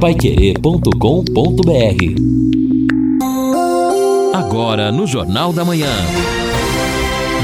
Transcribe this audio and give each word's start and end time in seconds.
paiquerê.com.br 0.00 0.94
Agora 4.32 4.92
no 4.92 5.08
Jornal 5.08 5.52
da 5.52 5.64
Manhã. 5.64 5.90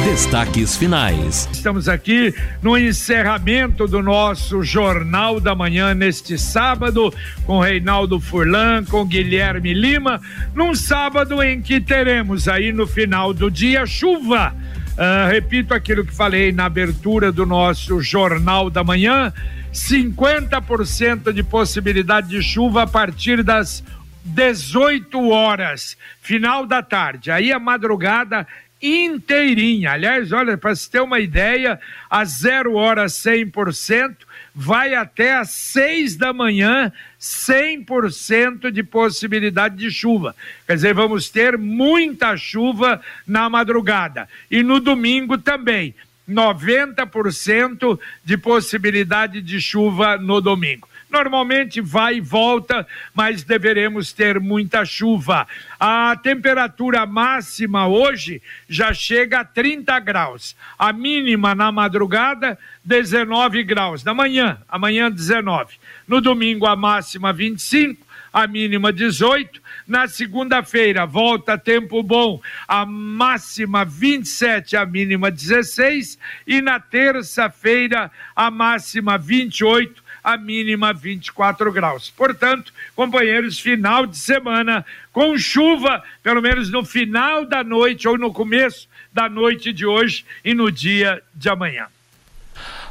Destaques 0.05 0.77
finais. 0.77 1.49
Estamos 1.53 1.89
aqui 1.89 2.33
no 2.63 2.79
encerramento 2.79 3.89
do 3.89 4.01
nosso 4.01 4.63
Jornal 4.63 5.41
da 5.41 5.53
Manhã 5.53 5.95
neste 5.95 6.39
sábado, 6.39 7.13
com 7.45 7.59
Reinaldo 7.59 8.21
Furlan, 8.21 8.85
com 8.85 9.05
Guilherme 9.05 9.75
Lima, 9.75 10.21
num 10.55 10.77
sábado 10.77 11.43
em 11.43 11.61
que 11.61 11.81
teremos 11.81 12.47
aí 12.47 12.73
no 12.73 12.87
final 12.87 13.35
do 13.35 13.51
dia 13.51 13.85
chuva. 13.85 14.55
Uh, 14.93 15.29
repito 15.29 15.75
aquilo 15.75 16.05
que 16.05 16.15
falei 16.15 16.53
na 16.53 16.67
abertura 16.67 17.33
do 17.33 17.45
nosso 17.45 18.01
Jornal 18.01 18.71
da 18.71 18.85
Manhã: 18.85 19.33
50% 19.75 21.33
de 21.33 21.43
possibilidade 21.43 22.29
de 22.29 22.41
chuva 22.41 22.85
a 22.85 22.87
partir 22.87 23.43
das 23.43 23.83
18 24.25 25.29
horas, 25.29 25.97
final 26.23 26.65
da 26.65 26.81
tarde. 26.81 27.33
Aí 27.33 27.53
a 27.53 27.59
madrugada 27.59 28.47
inteirinha. 28.81 29.93
Aliás, 29.93 30.31
olha, 30.31 30.57
para 30.57 30.77
você 30.77 30.89
ter 30.89 31.01
uma 31.01 31.19
ideia, 31.19 31.81
a 32.09 32.25
zero 32.25 32.75
hora 32.75 33.07
100%, 33.07 34.15
vai 34.55 34.95
até 34.95 35.35
às 35.35 35.51
seis 35.51 36.15
da 36.15 36.33
manhã, 36.33 36.93
100% 37.21 38.71
de 38.71 38.85
possibilidade 38.85 39.77
de 39.77 39.91
chuva. 39.91 40.37
Quer 40.67 40.75
dizer, 40.77 40.95
vamos 40.95 41.29
ter 41.29 41.59
muita 41.59 42.37
chuva 42.37 43.01
na 43.27 43.51
madrugada. 43.51 44.29
E 44.49 44.63
no 44.63 44.79
domingo 44.79 45.37
também, 45.37 45.95
90% 46.29 47.99
de 48.25 48.37
possibilidade 48.37 49.41
de 49.43 49.61
chuva 49.61 50.17
no 50.17 50.41
domingo. 50.41 50.89
Normalmente 51.15 51.81
vai 51.81 52.17
e 52.17 52.21
volta, 52.21 52.85
mas 53.15 53.45
deveremos 53.45 54.13
ter 54.13 54.41
muita 54.41 54.85
chuva. 54.85 55.47
A 55.79 56.17
temperatura 56.17 57.07
máxima 57.07 57.87
hoje 57.87 58.43
já 58.69 58.93
chega 58.93 59.41
a 59.41 59.45
30 59.45 59.97
graus. 60.01 60.57
A 60.77 60.93
mínima 60.93 61.55
na 61.55 61.71
madrugada, 61.71 62.59
19 62.85 63.63
graus. 63.63 64.03
Na 64.03 64.13
manhã, 64.13 64.59
amanhã 64.69 65.09
19. 65.09 65.75
No 66.09 66.21
domingo, 66.21 66.67
a 66.67 66.75
máxima 66.75 67.33
25, 67.33 68.04
a 68.35 68.49
mínima 68.49 68.93
18. 68.93 69.63
Na 69.87 70.09
segunda-feira, 70.09 71.07
volta 71.07 71.57
tempo 71.57 72.03
bom, 72.03 72.41
a 72.67 72.85
máxima 72.85 73.85
27, 73.85 74.77
a 74.77 74.85
mínima 74.85 75.31
16. 75.31 76.19
E 76.45 76.61
na 76.61 76.81
terça-feira, 76.81 78.11
a 78.35 78.51
máxima 78.51 79.17
28 79.17 80.03
a 80.25 80.39
mínima 80.39 80.95
24 80.95 81.71
graus. 81.71 82.09
Portanto, 82.09 82.73
companheiros, 82.97 83.61
final 83.61 84.07
de 84.07 84.17
semana 84.17 84.85
com 85.13 85.37
chuva, 85.37 86.03
pelo 86.23 86.41
menos 86.41 86.71
no 86.71 86.83
final 86.83 87.45
da 87.45 87.63
noite 87.63 88.09
ou 88.09 88.17
no 88.17 88.33
começo 88.33 88.89
da 89.13 89.29
noite 89.29 89.71
de 89.71 89.85
hoje 89.85 90.25
e 90.43 90.55
no 90.55 90.73
dia 90.73 91.23
de 91.35 91.51
amanhã. 91.51 91.89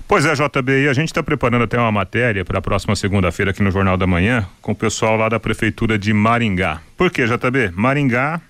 Pois 0.08 0.26
é, 0.26 0.34
JB, 0.34 0.84
e 0.84 0.88
a 0.90 0.94
gente 0.94 1.08
está 1.08 1.23
preparando 1.23 1.64
até 1.64 1.80
uma 1.80 1.92
matéria 1.92 2.44
para 2.44 2.59
a 2.59 2.62
próxima 2.62 2.96
segunda-feira 2.96 3.52
aqui 3.52 3.64
no 3.64 3.72
Jornal 3.72 3.98
da 3.98 4.06
Manhã 4.06 4.48
com 4.62 4.73
o 4.73 4.76
pessoal 4.76 5.16
lá 5.16 5.30
da 5.30 5.40
Prefeitura 5.40 5.98
de 5.98 6.14
Maringá. 6.14 6.82
Por 6.98 7.10
quê, 7.10 7.26
JB? 7.26 7.72
Maringá 7.73 8.42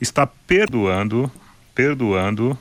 está 0.00 0.26
perdoando, 0.26 1.30
perdoando 1.74 2.56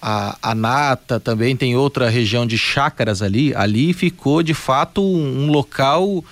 a, 0.00 0.36
a 0.42 0.54
Nata 0.54 1.18
também 1.18 1.56
tem 1.56 1.76
outra 1.76 2.08
região 2.08 2.46
de 2.46 2.56
chácaras 2.56 3.22
ali. 3.22 3.54
Ali 3.54 3.92
ficou 3.92 4.42
de 4.42 4.54
fato 4.54 5.02
um, 5.02 5.44
um 5.44 5.50
local 5.50 6.24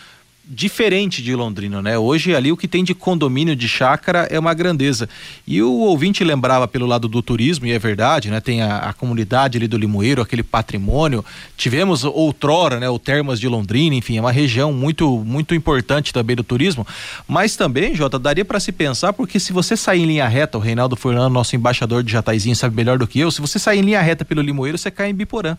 diferente 0.48 1.22
de 1.22 1.34
Londrina, 1.34 1.82
né? 1.82 1.98
Hoje 1.98 2.34
ali 2.34 2.52
o 2.52 2.56
que 2.56 2.68
tem 2.68 2.84
de 2.84 2.94
condomínio 2.94 3.56
de 3.56 3.68
chácara 3.68 4.28
é 4.30 4.38
uma 4.38 4.54
grandeza. 4.54 5.08
E 5.46 5.60
o 5.60 5.72
ouvinte 5.72 6.22
lembrava 6.22 6.68
pelo 6.68 6.86
lado 6.86 7.08
do 7.08 7.20
turismo, 7.20 7.66
e 7.66 7.72
é 7.72 7.78
verdade, 7.78 8.30
né? 8.30 8.40
Tem 8.40 8.62
a, 8.62 8.78
a 8.78 8.92
comunidade 8.92 9.58
ali 9.58 9.66
do 9.66 9.76
Limoeiro, 9.76 10.22
aquele 10.22 10.44
patrimônio. 10.44 11.24
Tivemos 11.56 12.04
outrora, 12.04 12.78
né? 12.78 12.88
O 12.88 12.98
Termas 12.98 13.40
de 13.40 13.48
Londrina, 13.48 13.96
enfim, 13.96 14.18
é 14.18 14.20
uma 14.20 14.32
região 14.32 14.72
muito 14.72 15.24
muito 15.24 15.54
importante 15.54 16.12
também 16.12 16.36
do 16.36 16.44
turismo. 16.44 16.86
Mas 17.26 17.56
também, 17.56 17.94
Jota, 17.94 18.18
daria 18.18 18.44
para 18.44 18.60
se 18.60 18.70
pensar, 18.70 19.12
porque 19.12 19.40
se 19.40 19.52
você 19.52 19.76
sair 19.76 20.02
em 20.02 20.06
linha 20.06 20.28
reta, 20.28 20.56
o 20.56 20.60
Reinaldo 20.60 20.94
Fernando, 20.94 21.32
nosso 21.32 21.56
embaixador 21.56 22.04
de 22.04 22.12
Jataizinho, 22.12 22.54
sabe 22.54 22.76
melhor 22.76 22.98
do 22.98 23.06
que 23.06 23.18
eu, 23.18 23.30
se 23.30 23.40
você 23.40 23.58
sair 23.58 23.80
em 23.80 23.82
linha 23.82 24.00
reta 24.00 24.24
pelo 24.24 24.42
Limoeiro, 24.42 24.78
você 24.78 24.90
cai 24.90 25.10
em 25.10 25.14
Biporã. 25.14 25.56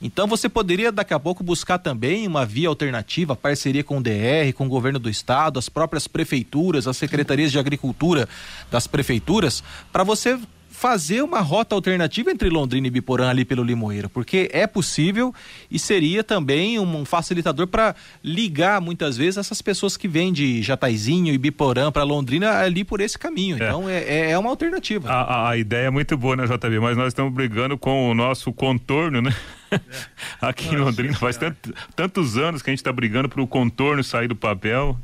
Então 0.00 0.26
você 0.26 0.48
poderia 0.48 0.92
daqui 0.92 1.14
a 1.14 1.18
pouco 1.18 1.42
buscar 1.42 1.78
também 1.78 2.26
uma 2.26 2.44
via 2.44 2.68
alternativa, 2.68 3.34
parceria 3.34 3.82
com 3.82 3.98
o 3.98 4.02
DR, 4.02 4.52
com 4.54 4.66
o 4.66 4.68
governo 4.68 4.98
do 4.98 5.08
estado, 5.08 5.58
as 5.58 5.68
próprias 5.68 6.06
prefeituras, 6.06 6.86
as 6.86 6.96
secretarias 6.96 7.50
de 7.50 7.58
agricultura 7.58 8.28
das 8.70 8.86
prefeituras, 8.86 9.62
para 9.92 10.04
você 10.04 10.38
fazer 10.76 11.22
uma 11.22 11.40
rota 11.40 11.74
alternativa 11.74 12.30
entre 12.30 12.50
Londrina 12.50 12.86
e 12.86 12.90
Biporã 12.90 13.30
ali 13.30 13.46
pelo 13.46 13.64
Limoeiro, 13.64 14.10
porque 14.10 14.50
é 14.52 14.66
possível 14.66 15.34
e 15.70 15.78
seria 15.78 16.22
também 16.22 16.78
um 16.78 17.02
facilitador 17.02 17.66
para 17.66 17.96
ligar 18.22 18.78
muitas 18.78 19.16
vezes 19.16 19.38
essas 19.38 19.62
pessoas 19.62 19.96
que 19.96 20.06
vêm 20.06 20.34
de 20.34 20.62
Jataizinho 20.62 21.32
e 21.32 21.38
Biporã 21.38 21.90
para 21.90 22.02
Londrina 22.02 22.58
ali 22.58 22.84
por 22.84 23.00
esse 23.00 23.18
caminho. 23.18 23.56
É. 23.56 23.66
Então 23.66 23.88
é, 23.88 24.02
é, 24.02 24.30
é 24.32 24.38
uma 24.38 24.50
alternativa. 24.50 25.08
A, 25.08 25.22
a, 25.22 25.50
a, 25.50 25.56
ideia 25.56 25.86
é 25.86 25.90
muito 25.90 26.14
boa, 26.14 26.36
né, 26.36 26.44
JB? 26.44 26.78
Mas 26.78 26.94
nós 26.94 27.08
estamos 27.08 27.32
brigando 27.32 27.78
com 27.78 28.10
o 28.10 28.14
nosso 28.14 28.52
contorno, 28.52 29.22
né? 29.22 29.34
É. 29.70 29.80
Aqui 30.40 30.66
Nossa, 30.66 30.76
em 30.76 30.78
Londrina 30.78 31.14
faz 31.14 31.38
tanto, 31.38 31.74
tantos 31.94 32.36
anos 32.36 32.60
que 32.60 32.68
a 32.68 32.72
gente 32.72 32.80
está 32.80 32.92
brigando 32.92 33.30
para 33.30 33.42
o 33.42 33.46
contorno 33.46 34.04
sair 34.04 34.28
do 34.28 34.36
papel. 34.36 34.96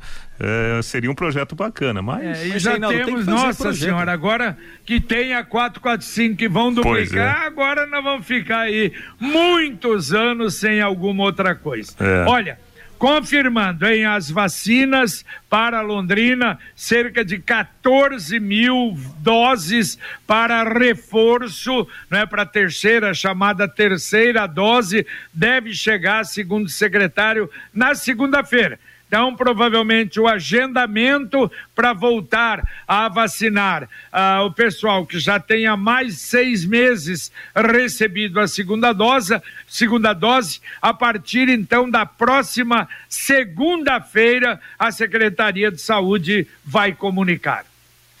É, 0.45 0.81
seria 0.81 1.09
um 1.09 1.15
projeto 1.15 1.55
bacana, 1.55 2.01
mas. 2.01 2.41
É, 2.41 2.47
e 2.47 2.49
mas 2.49 2.61
já 2.61 2.77
temos, 2.77 3.25
tem 3.25 3.33
nossa 3.33 3.63
projeto. 3.63 3.85
senhora, 3.85 4.11
agora 4.11 4.57
que 4.85 4.99
tem 4.99 5.33
a 5.33 5.43
445 5.43 6.35
que 6.35 6.49
vão 6.49 6.73
duplicar, 6.73 7.43
é. 7.43 7.47
agora 7.47 7.85
nós 7.85 8.03
vamos 8.03 8.27
ficar 8.27 8.59
aí 8.59 8.91
muitos 9.17 10.13
anos 10.13 10.55
sem 10.55 10.81
alguma 10.81 11.23
outra 11.23 11.55
coisa. 11.55 11.93
É. 11.99 12.25
Olha. 12.27 12.59
Confirmando 12.95 13.85
em 13.85 14.05
as 14.05 14.31
vacinas 14.31 15.25
para 15.49 15.81
Londrina, 15.81 16.57
cerca 16.73 17.25
de 17.25 17.37
14 17.37 18.39
mil 18.39 18.97
doses 19.17 19.99
para 20.25 20.63
reforço, 20.63 21.85
não 22.09 22.19
é 22.19 22.25
para 22.25 22.43
a 22.43 22.45
terceira, 22.45 23.13
chamada 23.13 23.67
terceira 23.67 24.47
dose, 24.47 25.05
deve 25.33 25.73
chegar, 25.73 26.23
segundo 26.23 26.67
o 26.67 26.69
secretário, 26.69 27.49
na 27.73 27.93
segunda-feira. 27.93 28.79
Então, 29.13 29.35
provavelmente, 29.35 30.19
o 30.19 30.27
agendamento 30.27 31.51
para 31.75 31.93
voltar 31.93 32.67
a 32.87 33.07
vacinar 33.07 33.83
uh, 33.83 34.43
o 34.43 34.51
pessoal 34.51 35.05
que 35.05 35.19
já 35.19 35.39
tenha 35.39 35.77
mais 35.77 36.17
seis 36.17 36.65
meses 36.65 37.31
recebido 37.55 38.39
a 38.39 38.47
segunda 38.47 38.91
dose, 38.91 39.39
segunda 39.67 40.13
dose, 40.13 40.59
a 40.81 40.95
partir 40.95 41.47
então 41.47 41.87
da 41.87 42.07
próxima 42.07 42.89
segunda-feira, 43.07 44.59
a 44.79 44.91
Secretaria 44.91 45.69
de 45.69 45.79
Saúde 45.79 46.47
vai 46.65 46.91
comunicar. 46.91 47.67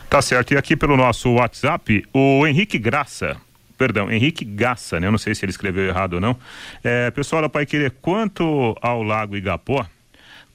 Tá 0.07 0.21
certo. 0.21 0.53
E 0.53 0.57
aqui 0.57 0.75
pelo 0.75 0.95
nosso 0.95 1.27
WhatsApp, 1.31 2.05
o 2.13 2.45
Henrique 2.45 2.77
Graça 2.77 3.35
perdão, 3.75 4.11
Henrique 4.11 4.45
Gassa, 4.45 4.99
né? 4.99 5.07
Eu 5.07 5.11
não 5.11 5.17
sei 5.17 5.33
se 5.33 5.43
ele 5.43 5.49
escreveu 5.49 5.85
errado 5.85 6.13
ou 6.13 6.21
não. 6.21 6.37
É, 6.83 7.09
pessoal 7.11 7.41
da 7.41 7.49
Pai 7.49 7.65
Querer, 7.65 7.91
quanto 7.99 8.77
ao 8.79 9.01
Lago 9.03 9.35
Igapó, 9.35 9.85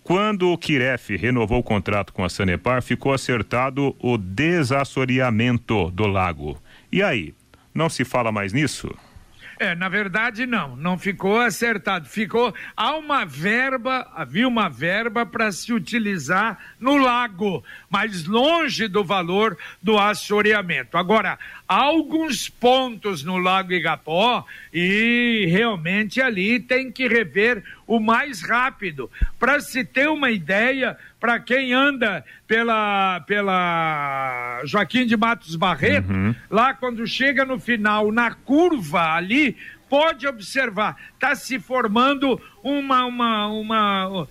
quando 0.09 0.51
o 0.51 0.57
Kiref 0.57 1.15
renovou 1.19 1.59
o 1.59 1.63
contrato 1.63 2.15
com 2.15 2.25
a 2.25 2.31
Sanepar, 2.31 2.81
ficou 2.81 3.13
acertado 3.13 3.95
o 3.99 4.17
desassoreamento 4.17 5.91
do 5.91 6.07
lago. 6.07 6.59
E 6.91 7.03
aí, 7.03 7.35
não 7.75 7.91
se 7.91 8.07
fala 8.07 8.33
mais 8.33 8.55
nisso? 8.55 8.89
É, 9.61 9.75
na 9.75 9.89
verdade 9.89 10.47
não, 10.47 10.77
não 10.77 10.97
ficou 10.97 11.41
acertado. 11.41 12.09
Ficou 12.09 12.55
há 12.77 12.97
uma 12.97 13.27
verba, 13.27 14.09
havia 14.15 14.47
uma 14.47 14.71
verba 14.71 15.27
para 15.27 15.51
se 15.51 15.73
utilizar 15.73 16.59
no 16.79 16.97
lago, 16.97 17.63
mas 17.91 18.25
longe 18.25 18.87
do 18.87 19.05
valor 19.05 19.59
do 19.83 19.99
assoreamento. 19.99 20.97
Agora, 20.97 21.39
há 21.69 21.83
alguns 21.83 22.49
pontos 22.49 23.25
no 23.25 23.37
Lago 23.37 23.73
Igapó 23.73 24.47
e 24.73 25.47
realmente 25.51 26.23
ali 26.23 26.61
tem 26.61 26.93
que 26.93 27.09
rever 27.09 27.65
o 27.89 27.99
mais 27.99 28.43
rápido. 28.43 29.11
Para 29.39 29.59
se 29.61 29.83
ter 29.83 30.09
uma 30.09 30.31
ideia, 30.31 30.97
para 31.19 31.41
quem 31.41 31.73
anda 31.73 32.25
pela, 32.47 33.21
pela 33.27 34.61
Joaquim 34.65 35.07
de 35.07 35.17
Matos 35.17 35.57
Barreto, 35.57 36.13
uhum. 36.13 36.35
lá 36.51 36.75
quando 36.75 37.05
chega 37.07 37.45
no 37.45 37.59
final, 37.59 38.13
na 38.13 38.31
curva 38.33 39.15
ali, 39.15 39.57
pode 39.89 40.27
observar, 40.27 40.97
está 41.15 41.35
se 41.35 41.59
formando 41.59 42.41
uma, 42.63 43.05
uma, 43.05 43.47
uma 43.49 44.09
uh, 44.09 44.27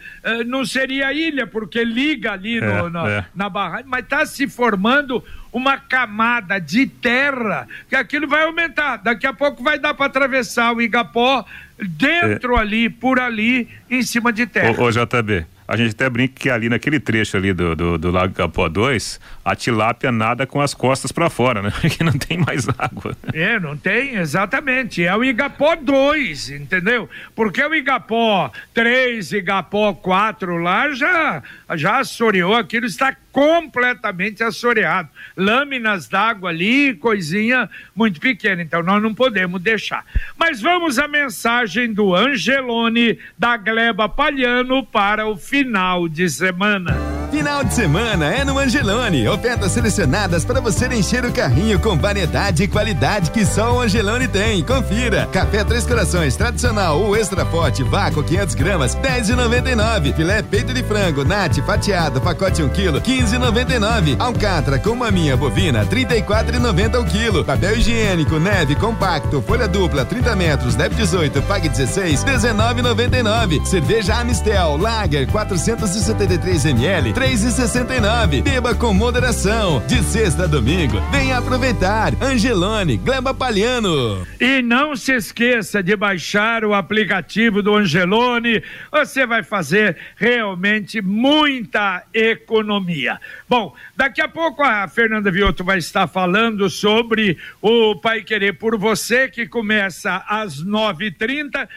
não 0.46 0.66
seria 0.66 1.12
ilha, 1.12 1.48
porque 1.48 1.84
liga 1.84 2.34
ali 2.34 2.60
no, 2.60 2.68
é, 2.68 2.90
na, 2.90 3.10
é. 3.10 3.26
na 3.34 3.50
barragem, 3.50 3.88
mas 3.88 4.04
está 4.04 4.26
se 4.26 4.48
formando 4.48 5.24
uma 5.52 5.78
camada 5.78 6.60
de 6.60 6.86
terra, 6.86 7.68
que 7.90 7.96
aquilo 7.96 8.28
vai 8.28 8.44
aumentar. 8.44 8.98
Daqui 8.98 9.26
a 9.26 9.34
pouco 9.34 9.64
vai 9.64 9.80
dar 9.80 9.94
para 9.94 10.06
atravessar 10.06 10.74
o 10.74 10.82
Igapó 10.82 11.46
dentro 11.80 12.56
é. 12.56 12.60
ali, 12.60 12.90
por 12.90 13.20
ali, 13.20 13.68
em 13.90 14.04
cima 14.04 14.32
de 14.32 14.46
terra. 14.46 14.80
Ô, 14.80 14.84
ô 14.84 14.92
JB, 14.92 15.46
a 15.68 15.76
gente 15.76 15.92
até 15.92 16.10
brinca 16.10 16.34
que 16.36 16.50
ali 16.50 16.70
naquele 16.70 17.00
trecho 17.00 17.36
ali 17.36 17.52
do, 17.52 17.76
do, 17.76 17.98
do 17.98 18.12
Lago 18.12 18.34
Capó 18.34 18.70
2, 18.70 19.20
a 19.44 19.56
tilápia 19.56 20.12
nada 20.12 20.48
com 20.48 20.62
as 20.62 20.74
costas 20.74 21.12
para 21.12 21.30
fora, 21.30 21.62
né? 21.62 21.74
Porque 21.82 22.04
não 22.04 22.14
tem 22.14 22.38
mais 22.38 22.68
água. 22.78 23.16
É, 23.34 23.60
não 23.60 23.76
tem, 23.76 24.16
exatamente. 24.16 25.04
É 25.04 25.16
o 25.16 25.24
Igapó 25.24 25.76
2, 25.76 26.52
entendeu? 26.52 27.10
Porque 27.36 27.62
o 27.62 27.76
Igapó 27.76 28.52
3, 28.74 29.34
Igapó 29.34 29.94
4 29.94 30.58
lá 30.58 30.94
já, 30.94 31.44
já 31.76 32.00
assoreou, 32.00 32.56
aquilo 32.56 32.86
está 32.86 33.16
completamente 33.38 34.44
assoreado. 34.44 35.10
Lâminas 35.38 36.10
d'água 36.10 36.50
ali, 36.50 36.96
coisinha 36.96 37.70
muito 37.96 38.20
pequena. 38.20 38.64
Então 38.64 38.82
nós 38.82 39.00
não 39.00 39.14
podemos 39.14 39.62
deixar. 39.62 40.04
Mas 40.36 40.60
vamos 40.60 40.98
à 40.98 41.08
mensagem 41.08 41.94
do 41.94 42.16
Angelone 42.16 43.20
da 43.38 43.56
Gleba 43.56 44.10
Palhano 44.10 44.84
para 44.84 45.28
o 45.28 45.38
final 45.38 46.10
de 46.10 46.28
semana. 46.28 47.17
Final 47.32 47.62
de 47.62 47.74
semana 47.74 48.34
é 48.34 48.46
no 48.46 48.58
Angelone. 48.58 49.28
Ofertas 49.28 49.74
selecionadas 49.74 50.46
para 50.46 50.62
você 50.62 50.88
encher 50.88 51.26
o 51.26 51.32
carrinho 51.32 51.78
com 51.78 51.98
variedade 51.98 52.64
e 52.64 52.68
qualidade 52.70 53.32
que 53.32 53.46
só 53.46 53.76
o 53.76 53.82
Angelone 53.82 54.30
tem. 54.30 54.64
Confira. 54.64 55.28
Café 55.32 55.64
Três 55.66 55.86
Corações 55.86 56.38
tradicional 56.38 57.02
ou 57.02 57.18
extra 57.18 57.46
forte, 57.46 57.84
vácuo 57.84 58.24
500 58.24 58.56
gramas, 58.56 58.96
10,99. 58.96 60.16
Filé 60.16 60.42
peito 60.42 60.74
de 60.74 60.82
frango, 60.84 61.26
nate 61.26 61.62
fatiado, 61.62 62.22
pacote 62.22 62.64
1 62.64 62.70
kg, 62.70 63.02
15,99. 63.02 64.16
Alcatra 64.20 64.80
com 64.80 64.96
maminha 64.96 65.36
bovina, 65.36 65.86
34,90 65.86 67.02
o 67.02 67.06
quilo. 67.06 67.44
Papel 67.44 67.78
higiênico, 67.78 68.40
neve 68.40 68.76
compacto, 68.76 69.44
folha 69.46 69.68
dupla, 69.68 70.06
30 70.06 70.36
metros, 70.36 70.76
deve 70.76 70.96
18, 70.96 71.42
pague 71.42 71.68
16, 71.68 72.24
19,99. 72.24 73.66
Cerveja 73.66 74.16
Amistel, 74.16 74.78
Lager, 74.78 75.28
473 75.28 76.66
ml, 76.66 77.17
três 77.18 77.44
e 77.44 77.52
sessenta 77.52 77.96
e 77.96 78.00
nove. 78.00 78.44
Beba 78.44 78.76
com 78.76 78.94
moderação. 78.94 79.84
De 79.88 80.04
sexta 80.04 80.44
a 80.44 80.46
domingo, 80.46 81.02
venha 81.10 81.40
aproveitar. 81.40 82.14
Angelone, 82.22 82.98
Gleba 82.98 83.34
Palhano. 83.34 84.24
E 84.40 84.62
não 84.62 84.96
se 84.96 85.14
esqueça 85.14 85.82
de 85.82 85.96
baixar 85.96 86.64
o 86.64 86.76
aplicativo 86.76 87.64
do 87.64 87.76
Angelone. 87.76 88.62
Você 88.92 89.26
vai 89.26 89.42
fazer 89.42 89.98
realmente 90.16 91.02
muita 91.02 92.04
economia. 92.14 93.20
Bom, 93.50 93.74
daqui 93.96 94.22
a 94.22 94.28
pouco 94.28 94.62
a 94.62 94.88
Fernanda 94.88 95.32
Vioto 95.32 95.64
vai 95.64 95.80
estar 95.80 96.06
falando 96.06 96.70
sobre 96.70 97.36
o 97.60 97.96
Pai 97.96 98.22
Querer 98.22 98.60
por 98.60 98.78
Você, 98.78 99.28
que 99.28 99.48
começa 99.48 100.24
às 100.28 100.60
nove 100.60 101.08
e 101.08 101.12
trinta 101.12 101.68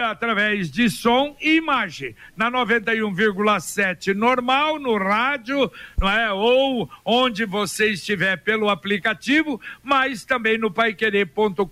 através 0.03 0.69
de 0.69 0.89
som 0.89 1.35
e 1.41 1.55
imagem 1.55 2.15
na 2.35 2.51
91,7 2.51 4.13
normal 4.13 4.79
no 4.79 4.97
rádio, 4.97 5.71
não 5.99 6.09
é? 6.09 6.31
Ou 6.31 6.89
onde 7.03 7.45
você 7.45 7.91
estiver 7.91 8.37
pelo 8.37 8.69
aplicativo, 8.69 9.59
mas 9.83 10.23
também 10.25 10.57
no 10.57 10.71
paiquerer.com.br 10.71 11.65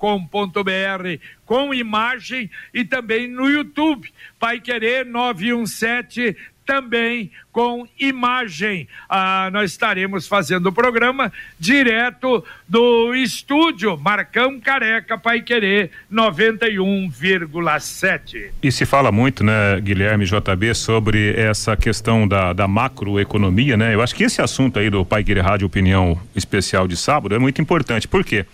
com 1.45 1.73
imagem 1.73 2.49
e 2.73 2.83
também 2.83 3.27
no 3.27 3.49
YouTube. 3.49 4.11
Pai 4.39 4.59
Querer 4.59 5.05
917 5.05 6.35
também 6.65 7.31
com 7.53 7.87
imagem. 7.99 8.87
Ah, 9.07 9.49
nós 9.53 9.71
estaremos 9.71 10.27
fazendo 10.27 10.65
o 10.67 10.73
programa 10.73 11.31
direto 11.59 12.43
do 12.67 13.13
estúdio 13.13 13.95
Marcão 13.95 14.59
Careca 14.59 15.19
Pai 15.19 15.41
Querer 15.41 15.91
91,7. 16.11 18.49
E 18.61 18.69
se 18.71 18.85
fala 18.85 19.11
muito, 19.11 19.43
né, 19.43 19.79
Guilherme 19.79 20.25
JB, 20.25 20.73
sobre 20.73 21.39
essa 21.39 21.77
questão 21.77 22.27
da, 22.27 22.53
da 22.53 22.67
macroeconomia, 22.67 23.77
né? 23.77 23.93
Eu 23.93 24.01
acho 24.01 24.15
que 24.15 24.23
esse 24.23 24.41
assunto 24.41 24.79
aí 24.79 24.89
do 24.89 25.05
Pai 25.05 25.23
Querer 25.23 25.41
Rádio 25.41 25.67
Opinião 25.67 26.19
Especial 26.35 26.87
de 26.87 26.97
sábado 26.97 27.35
é 27.35 27.39
muito 27.39 27.61
importante. 27.61 28.07
Por 28.07 28.25
quê? 28.25 28.47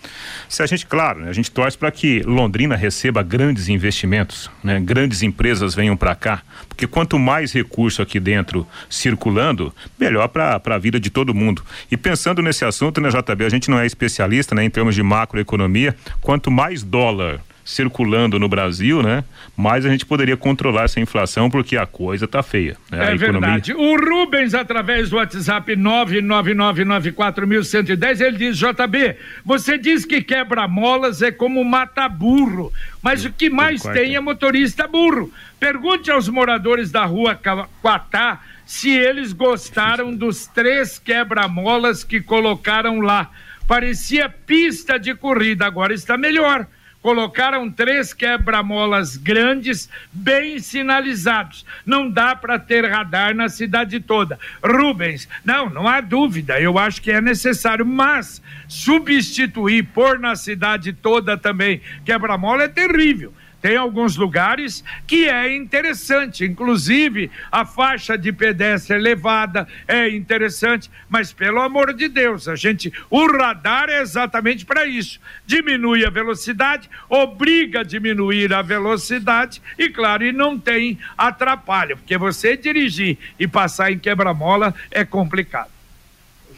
Se 0.46 0.62
a 0.62 0.66
gente, 0.66 0.84
claro, 0.84 1.20
né, 1.20 1.30
a 1.30 1.32
gente 1.32 1.50
torce 1.50 1.78
para 1.78 1.90
que 1.90 2.20
Londrina 2.20 2.76
receba 2.76 3.22
grandes 3.22 3.70
investimentos, 3.70 4.50
né? 4.62 4.78
Grandes 4.78 5.22
empresas 5.22 5.74
venham 5.74 5.96
para 5.96 6.14
cá, 6.14 6.42
porque 6.68 6.86
quanto 6.86 7.18
mais 7.18 7.50
recurso 7.52 8.02
aqui 8.02 8.20
dentro 8.20 8.66
circulando, 8.90 9.74
melhor 9.98 10.28
para 10.28 10.60
a 10.62 10.78
vida 10.78 11.00
de 11.00 11.08
todo 11.08 11.32
mundo. 11.32 11.62
E 11.90 11.96
pensando 11.96 12.42
nesse 12.42 12.64
assunto, 12.64 13.00
né, 13.00 13.08
JB, 13.08 13.44
a 13.44 13.48
gente 13.48 13.70
não 13.70 13.78
é 13.78 13.86
especialista, 13.86 14.54
né, 14.54 14.64
em 14.64 14.70
termos 14.70 14.94
de 14.94 15.02
macroeconomia, 15.02 15.96
quanto 16.20 16.50
mais 16.50 16.82
dólar 16.82 17.40
circulando 17.64 18.38
no 18.38 18.48
Brasil, 18.48 19.02
né? 19.02 19.24
Mais 19.56 19.86
a 19.86 19.90
gente 19.90 20.04
poderia 20.04 20.36
controlar 20.36 20.82
essa 20.84 20.98
inflação 20.98 21.48
porque 21.48 21.76
a 21.76 21.86
coisa 21.86 22.26
tá 22.26 22.42
feia. 22.42 22.76
Né? 22.90 23.12
É 23.12 23.16
verdade. 23.16 23.72
O 23.72 23.96
Rubens, 23.96 24.54
através 24.54 25.10
do 25.10 25.16
WhatsApp 25.16 25.76
99994110, 25.76 28.20
ele 28.20 28.38
diz, 28.38 28.58
JB, 28.58 29.14
você 29.44 29.78
diz 29.78 30.04
que 30.04 30.20
quebra-molas 30.20 31.22
é 31.22 31.30
como 31.30 31.64
mata-burro, 31.64 32.72
mas 33.00 33.24
o 33.24 33.30
que 33.30 33.48
mais 33.48 33.82
tem 33.82 34.16
é 34.16 34.20
motorista 34.20 34.88
burro. 34.88 35.32
Pergunte 35.60 36.10
aos 36.10 36.28
moradores 36.28 36.90
da 36.90 37.04
rua 37.04 37.38
Quatá 37.82 38.40
se 38.70 38.88
eles 38.88 39.32
gostaram 39.32 40.14
dos 40.14 40.46
três 40.46 40.96
quebra-molas 40.96 42.04
que 42.04 42.20
colocaram 42.20 43.00
lá. 43.00 43.28
Parecia 43.66 44.28
pista 44.28 44.96
de 44.96 45.12
corrida, 45.12 45.66
agora 45.66 45.92
está 45.92 46.16
melhor. 46.16 46.68
Colocaram 47.02 47.68
três 47.68 48.14
quebra-molas 48.14 49.16
grandes, 49.16 49.90
bem 50.12 50.60
sinalizados. 50.60 51.66
Não 51.84 52.08
dá 52.08 52.36
para 52.36 52.60
ter 52.60 52.88
radar 52.88 53.34
na 53.34 53.48
cidade 53.48 53.98
toda. 53.98 54.38
Rubens, 54.64 55.28
não, 55.44 55.68
não 55.68 55.88
há 55.88 56.00
dúvida, 56.00 56.60
eu 56.60 56.78
acho 56.78 57.02
que 57.02 57.10
é 57.10 57.20
necessário, 57.20 57.84
mas 57.84 58.40
substituir, 58.68 59.82
pôr 59.86 60.16
na 60.16 60.36
cidade 60.36 60.92
toda 60.92 61.36
também 61.36 61.80
quebra-mola 62.04 62.62
é 62.62 62.68
terrível. 62.68 63.34
Tem 63.60 63.76
alguns 63.76 64.16
lugares 64.16 64.82
que 65.06 65.28
é 65.28 65.54
interessante, 65.54 66.44
inclusive 66.44 67.30
a 67.52 67.64
faixa 67.64 68.16
de 68.16 68.32
pedestre 68.32 68.96
elevada 68.96 69.68
é 69.86 70.08
interessante, 70.08 70.90
mas 71.08 71.32
pelo 71.32 71.60
amor 71.60 71.92
de 71.92 72.08
Deus, 72.08 72.48
a 72.48 72.56
gente, 72.56 72.92
o 73.10 73.26
radar 73.26 73.90
é 73.90 74.00
exatamente 74.00 74.64
para 74.64 74.86
isso. 74.86 75.20
Diminui 75.46 76.06
a 76.06 76.10
velocidade, 76.10 76.88
obriga 77.08 77.80
a 77.80 77.84
diminuir 77.84 78.52
a 78.54 78.62
velocidade 78.62 79.60
e 79.78 79.88
claro, 79.90 80.24
e 80.24 80.32
não 80.32 80.58
tem 80.58 80.98
atrapalho, 81.18 81.96
porque 81.98 82.16
você 82.16 82.56
dirigir 82.56 83.18
e 83.38 83.46
passar 83.46 83.92
em 83.92 83.98
quebra-mola 83.98 84.74
é 84.90 85.04
complicado. 85.04 85.79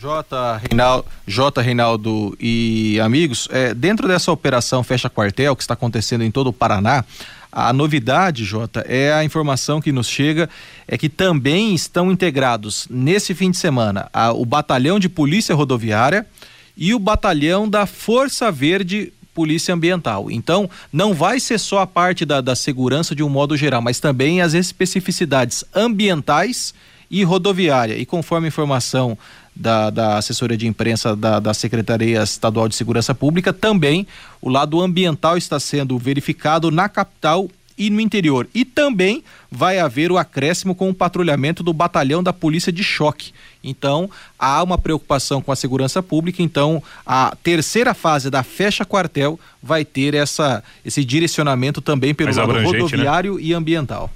J. 0.02 0.60
Reinaldo, 0.68 1.06
J. 1.28 1.62
Reinaldo 1.62 2.36
e 2.40 2.98
amigos, 2.98 3.46
é, 3.52 3.72
dentro 3.72 4.08
dessa 4.08 4.32
operação 4.32 4.82
Fecha 4.82 5.08
Quartel 5.08 5.54
que 5.54 5.62
está 5.62 5.74
acontecendo 5.74 6.24
em 6.24 6.30
todo 6.30 6.48
o 6.48 6.52
Paraná, 6.52 7.04
a 7.52 7.72
novidade, 7.72 8.44
Jota, 8.44 8.84
é 8.88 9.12
a 9.12 9.22
informação 9.22 9.80
que 9.80 9.92
nos 9.92 10.08
chega 10.08 10.50
é 10.88 10.98
que 10.98 11.08
também 11.08 11.72
estão 11.72 12.10
integrados 12.10 12.88
nesse 12.90 13.32
fim 13.32 13.52
de 13.52 13.58
semana 13.58 14.08
a, 14.12 14.32
o 14.32 14.44
Batalhão 14.44 14.98
de 14.98 15.08
Polícia 15.08 15.54
Rodoviária 15.54 16.26
e 16.76 16.92
o 16.94 16.98
Batalhão 16.98 17.68
da 17.68 17.86
Força 17.86 18.50
Verde 18.50 19.12
Polícia 19.32 19.72
Ambiental. 19.72 20.28
Então, 20.32 20.68
não 20.92 21.14
vai 21.14 21.38
ser 21.38 21.58
só 21.58 21.78
a 21.78 21.86
parte 21.86 22.24
da, 22.24 22.40
da 22.40 22.56
segurança 22.56 23.14
de 23.14 23.22
um 23.22 23.28
modo 23.28 23.56
geral, 23.56 23.80
mas 23.80 24.00
também 24.00 24.40
as 24.40 24.52
especificidades 24.52 25.64
ambientais 25.72 26.74
e 27.12 27.22
rodoviária. 27.22 27.98
E 27.98 28.06
conforme 28.06 28.46
a 28.46 28.48
informação 28.48 29.18
da, 29.54 29.90
da 29.90 30.16
assessoria 30.16 30.56
de 30.56 30.66
imprensa 30.66 31.14
da, 31.14 31.38
da 31.38 31.54
Secretaria 31.54 32.22
Estadual 32.22 32.68
de 32.68 32.74
Segurança 32.74 33.14
Pública, 33.14 33.52
também 33.52 34.06
o 34.40 34.48
lado 34.48 34.80
ambiental 34.80 35.36
está 35.36 35.60
sendo 35.60 35.98
verificado 35.98 36.70
na 36.70 36.88
capital 36.88 37.48
e 37.76 37.90
no 37.90 38.00
interior. 38.00 38.48
E 38.54 38.64
também 38.64 39.22
vai 39.50 39.78
haver 39.78 40.12
o 40.12 40.18
acréscimo 40.18 40.74
com 40.74 40.90
o 40.90 40.94
patrulhamento 40.94 41.62
do 41.62 41.72
batalhão 41.72 42.22
da 42.22 42.32
Polícia 42.32 42.72
de 42.72 42.82
Choque. 42.82 43.32
Então, 43.62 44.10
há 44.38 44.62
uma 44.62 44.78
preocupação 44.78 45.40
com 45.40 45.52
a 45.52 45.56
segurança 45.56 46.02
pública, 46.02 46.42
então 46.42 46.82
a 47.06 47.36
terceira 47.42 47.94
fase 47.94 48.28
da 48.28 48.42
fecha 48.42 48.84
quartel 48.84 49.38
vai 49.62 49.84
ter 49.84 50.14
essa 50.14 50.64
esse 50.84 51.04
direcionamento 51.04 51.80
também 51.80 52.14
pelo 52.14 52.34
lado 52.34 52.52
né? 52.52 52.62
rodoviário 52.62 53.36
né? 53.36 53.42
e 53.42 53.54
ambiental 53.54 54.10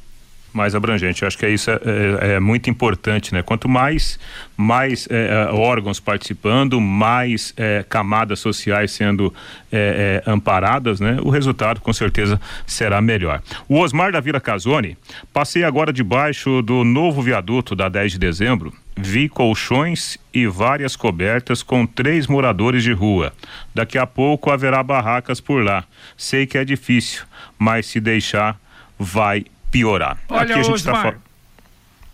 mais 0.56 0.74
abrangente. 0.74 1.22
Eu 1.22 1.28
acho 1.28 1.38
que 1.38 1.46
isso 1.48 1.70
é, 1.70 1.74
é, 1.74 2.34
é, 2.34 2.40
muito 2.40 2.70
importante, 2.70 3.32
né? 3.32 3.42
Quanto 3.42 3.68
mais, 3.68 4.18
mais 4.56 5.06
é, 5.10 5.48
é 5.48 5.52
órgãos 5.52 6.00
participando, 6.00 6.80
mais 6.80 7.52
é, 7.56 7.84
camadas 7.88 8.40
sociais 8.40 8.90
sendo 8.90 9.32
é, 9.70 10.22
amparadas, 10.26 10.98
né? 10.98 11.18
O 11.22 11.28
resultado 11.28 11.80
com 11.80 11.92
certeza 11.92 12.40
será 12.66 13.00
melhor. 13.00 13.42
O 13.68 13.78
Osmar 13.78 14.10
da 14.10 14.20
Vila 14.20 14.40
Casone, 14.40 14.96
passei 15.32 15.62
agora 15.62 15.92
debaixo 15.92 16.62
do 16.62 16.82
novo 16.82 17.20
viaduto 17.20 17.76
da 17.76 17.88
10 17.88 18.12
de 18.12 18.18
dezembro, 18.18 18.72
vi 18.96 19.28
colchões 19.28 20.16
e 20.32 20.46
várias 20.46 20.96
cobertas 20.96 21.62
com 21.62 21.86
três 21.86 22.26
moradores 22.26 22.82
de 22.82 22.92
rua. 22.92 23.32
Daqui 23.74 23.98
a 23.98 24.06
pouco 24.06 24.50
haverá 24.50 24.82
barracas 24.82 25.40
por 25.40 25.62
lá. 25.62 25.84
Sei 26.16 26.46
que 26.46 26.56
é 26.56 26.64
difícil, 26.64 27.24
mas 27.58 27.86
se 27.86 28.00
deixar, 28.00 28.58
vai 28.98 29.44
piorar. 29.76 30.16
Olha, 30.28 30.42
Aqui 30.42 30.52
a 30.54 30.62
gente 30.62 30.76
está 30.76 31.14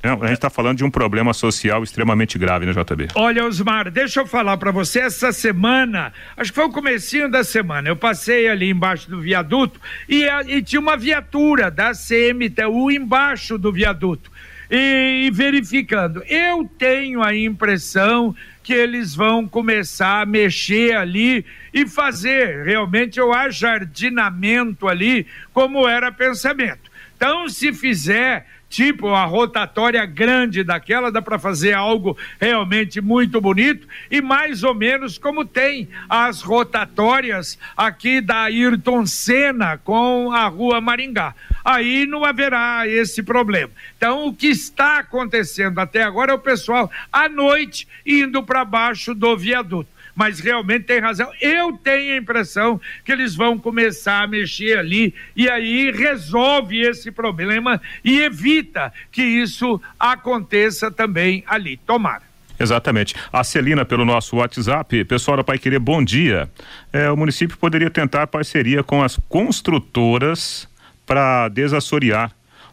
não, 0.03 0.15
a 0.15 0.27
gente 0.27 0.39
está 0.39 0.51
falando 0.51 0.79
de 0.79 0.85
um 0.85 0.91
problema 0.91 1.33
social 1.33 1.85
extremamente 1.85 2.37
grave, 2.37 2.67
né, 2.67 2.73
JB? 2.73 3.11
Olha, 3.15 3.47
Osmar, 3.47 3.89
deixa 3.89 4.19
eu 4.19 4.27
falar 4.27 4.57
para 4.57 4.73
você, 4.73 4.99
essa 4.99 5.31
semana, 5.31 6.13
acho 6.37 6.51
que 6.51 6.57
foi 6.57 6.65
o 6.69 6.73
comecinho 6.73 7.31
da 7.31 7.45
semana, 7.45 7.89
eu 7.89 7.95
passei 7.95 8.49
ali 8.49 8.69
embaixo 8.69 9.09
do 9.09 9.21
viaduto 9.21 9.81
e, 10.09 10.25
e 10.49 10.61
tinha 10.61 10.81
uma 10.81 10.97
viatura 10.97 11.71
da 11.71 11.93
CMTU 11.93 12.91
embaixo 12.91 13.57
do 13.57 13.71
viaduto. 13.71 14.29
E, 14.69 15.27
e 15.27 15.31
verificando, 15.31 16.25
eu 16.27 16.69
tenho 16.77 17.23
a 17.23 17.33
impressão 17.37 18.35
que 18.61 18.73
eles 18.73 19.15
vão 19.15 19.47
começar 19.47 20.23
a 20.23 20.27
mexer 20.27 20.97
ali 20.97 21.47
e 21.73 21.87
fazer 21.87 22.65
realmente 22.65 23.21
o 23.21 23.33
ajardinamento 23.33 24.89
ali, 24.89 25.29
como 25.53 25.87
era 25.87 26.11
pensamento. 26.11 26.92
Então, 27.23 27.49
se 27.49 27.73
fizer 27.73 28.45
tipo 28.69 29.11
a 29.11 29.25
rotatória 29.25 30.05
grande 30.05 30.65
daquela, 30.65 31.13
dá 31.13 31.23
para 31.23 31.39
fazer 31.39 31.73
algo 31.73 32.19
realmente 32.41 33.01
muito 33.01 33.41
bonito 33.41 33.87
e 34.11 34.21
mais 34.21 34.65
ou 34.65 34.75
menos 34.75 35.19
como 35.19 35.45
tem 35.45 35.89
as 36.09 36.43
rotatórias 36.43 37.57
aqui 37.77 38.21
da 38.21 38.47
Ayrton 38.47 39.07
Senna 39.07 39.79
com 39.79 40.33
a 40.33 40.49
Rua 40.49 40.81
Maringá. 40.81 41.33
Aí 41.65 42.07
não 42.07 42.25
haverá 42.25 42.89
esse 42.89 43.23
problema. 43.23 43.71
Então, 43.97 44.27
o 44.27 44.35
que 44.35 44.49
está 44.49 44.99
acontecendo 44.99 45.79
até 45.79 46.03
agora 46.03 46.33
é 46.33 46.35
o 46.35 46.41
pessoal 46.41 46.91
à 47.13 47.29
noite 47.29 47.87
indo 48.05 48.43
para 48.43 48.65
baixo 48.65 49.15
do 49.15 49.37
viaduto 49.37 49.92
mas 50.15 50.41
realmente 50.41 50.85
tem 50.85 51.01
razão. 51.01 51.31
Eu 51.41 51.73
tenho 51.73 52.15
a 52.15 52.17
impressão 52.17 52.81
que 53.05 53.13
eles 53.13 53.35
vão 53.35 53.59
começar 53.59 54.23
a 54.23 54.27
mexer 54.27 54.79
ali 54.79 55.15
e 55.35 55.49
aí 55.49 55.91
resolve 55.91 56.81
esse 56.81 57.11
problema 57.11 57.81
e 58.05 58.21
evita 58.21 58.93
que 59.11 59.23
isso 59.23 59.81
aconteça 59.99 60.91
também 60.91 61.43
ali. 61.47 61.77
Tomara. 61.77 62.23
Exatamente. 62.59 63.15
A 63.33 63.43
Celina, 63.43 63.85
pelo 63.85 64.05
nosso 64.05 64.37
WhatsApp, 64.37 65.05
pessoal 65.05 65.39
da 65.39 65.45
Pai 65.45 65.59
Querer, 65.59 65.81
bom 65.81 66.03
dia. 66.03 66.49
É, 66.93 67.11
o 67.11 67.17
município 67.17 67.57
poderia 67.57 67.91
tentar 67.91 68.27
parceria 68.29 68.85
com 68.85 69.03
as 69.03 69.19
construtoras 69.29 70.69
para 71.05 71.49
desassorear 71.49 72.31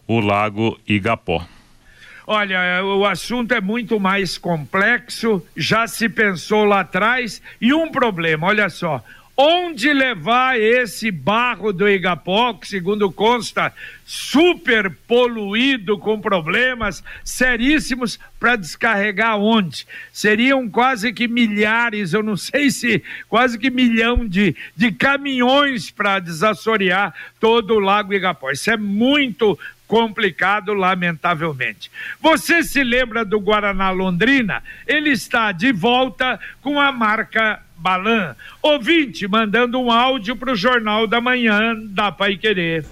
o 0.08 0.20
lago 0.20 0.80
Igapó. 0.88 1.46
Olha, 2.32 2.86
o 2.86 3.08
assunto 3.08 3.56
é 3.56 3.60
muito 3.60 4.00
mais 4.00 4.38
complexo, 4.38 5.44
já 5.58 5.88
se 5.88 6.08
pensou 6.08 6.64
lá 6.64 6.82
atrás, 6.82 7.42
e 7.60 7.74
um 7.74 7.90
problema, 7.90 8.46
olha 8.46 8.70
só, 8.70 9.04
onde 9.36 9.92
levar 9.92 10.60
esse 10.60 11.10
barro 11.10 11.74
do 11.74 11.90
Igapó, 11.90 12.54
que 12.54 12.68
segundo 12.68 13.12
consta, 13.12 13.74
super 14.06 14.92
poluído 15.08 15.98
com 15.98 16.22
problemas 16.22 17.04
seríssimos 17.24 18.20
para 18.40 18.56
descarregar 18.56 19.40
onde? 19.40 19.88
Seriam 20.14 20.70
quase 20.70 21.12
que 21.12 21.28
milhares, 21.28 22.14
eu 22.14 22.22
não 22.22 22.38
sei 22.38 22.70
se 22.70 23.04
quase 23.28 23.58
que 23.58 23.72
milhão 23.72 24.28
de, 24.28 24.56
de 24.76 24.92
caminhões 24.92 25.90
para 25.90 26.20
desassorear 26.20 27.12
todo 27.40 27.74
o 27.74 27.80
Lago 27.80 28.14
Igapó. 28.14 28.52
Isso 28.52 28.70
é 28.70 28.78
muito 28.78 29.58
complicado, 29.90 30.72
lamentavelmente. 30.76 31.92
Você 32.22 32.62
se 32.62 32.84
lembra 32.84 33.26
do 33.26 33.40
Guaraná 33.40 33.90
Londrina? 33.90 34.62
Ele 34.86 35.10
está 35.10 35.52
de 35.52 35.74
volta 35.74 36.40
com 36.62 36.80
a 36.80 36.92
marca 36.92 37.60
Balan. 37.76 38.36
Ouvinte 38.62 39.28
mandando 39.28 39.82
um 39.82 39.92
áudio 39.92 40.36
para 40.36 40.54
o 40.54 40.56
Jornal 40.56 41.08
da 41.08 41.20
Manhã 41.20 41.74
da 41.76 42.12
Pai 42.12 42.38
Querer. 42.38 42.86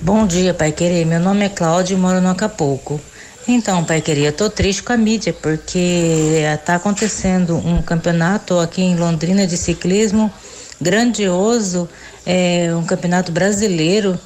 Bom 0.00 0.24
dia, 0.24 0.54
Pai 0.54 0.70
Querer. 0.70 1.04
Meu 1.04 1.18
nome 1.18 1.46
é 1.46 1.48
Cláudio 1.48 1.98
e 1.98 2.00
moro 2.00 2.20
no 2.20 2.30
Acapulco. 2.30 3.00
Então, 3.48 3.84
Pai 3.84 4.00
Querer, 4.00 4.26
eu 4.26 4.32
tô 4.32 4.48
triste 4.48 4.84
com 4.84 4.92
a 4.92 4.96
mídia, 4.96 5.32
porque 5.32 6.44
está 6.54 6.76
acontecendo 6.76 7.56
um 7.56 7.82
campeonato 7.82 8.56
aqui 8.60 8.82
em 8.82 8.94
Londrina 8.94 9.48
de 9.48 9.56
ciclismo 9.56 10.32
grandioso, 10.80 11.88
é 12.24 12.72
um 12.74 12.84
campeonato 12.84 13.32
brasileiro 13.32 14.18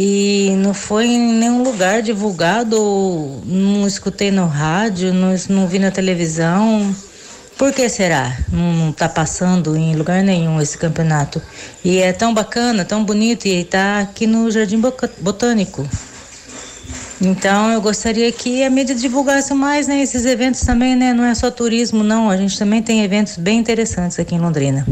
e 0.00 0.54
não 0.58 0.72
foi 0.72 1.06
em 1.06 1.32
nenhum 1.32 1.64
lugar 1.64 2.02
divulgado, 2.02 2.78
não 3.44 3.84
escutei 3.84 4.30
no 4.30 4.46
rádio, 4.46 5.12
não, 5.12 5.34
não 5.48 5.66
vi 5.66 5.80
na 5.80 5.90
televisão. 5.90 6.94
Por 7.56 7.72
que 7.72 7.88
será? 7.88 8.38
Não 8.48 8.90
está 8.90 9.08
passando 9.08 9.76
em 9.76 9.96
lugar 9.96 10.22
nenhum 10.22 10.60
esse 10.60 10.78
campeonato. 10.78 11.42
E 11.84 11.98
é 11.98 12.12
tão 12.12 12.32
bacana, 12.32 12.84
tão 12.84 13.02
bonito, 13.02 13.46
e 13.46 13.62
está 13.62 13.98
aqui 13.98 14.24
no 14.24 14.48
Jardim 14.52 14.80
Botânico. 15.18 15.84
Então 17.20 17.72
eu 17.72 17.80
gostaria 17.80 18.30
que 18.30 18.62
a 18.62 18.70
mídia 18.70 18.94
divulgasse 18.94 19.52
mais 19.52 19.88
né, 19.88 20.00
esses 20.00 20.24
eventos 20.24 20.60
também, 20.60 20.94
né? 20.94 21.12
Não 21.12 21.24
é 21.24 21.34
só 21.34 21.50
turismo, 21.50 22.04
não. 22.04 22.30
A 22.30 22.36
gente 22.36 22.56
também 22.56 22.80
tem 22.80 23.02
eventos 23.02 23.36
bem 23.36 23.58
interessantes 23.58 24.16
aqui 24.20 24.36
em 24.36 24.38
Londrina. 24.38 24.86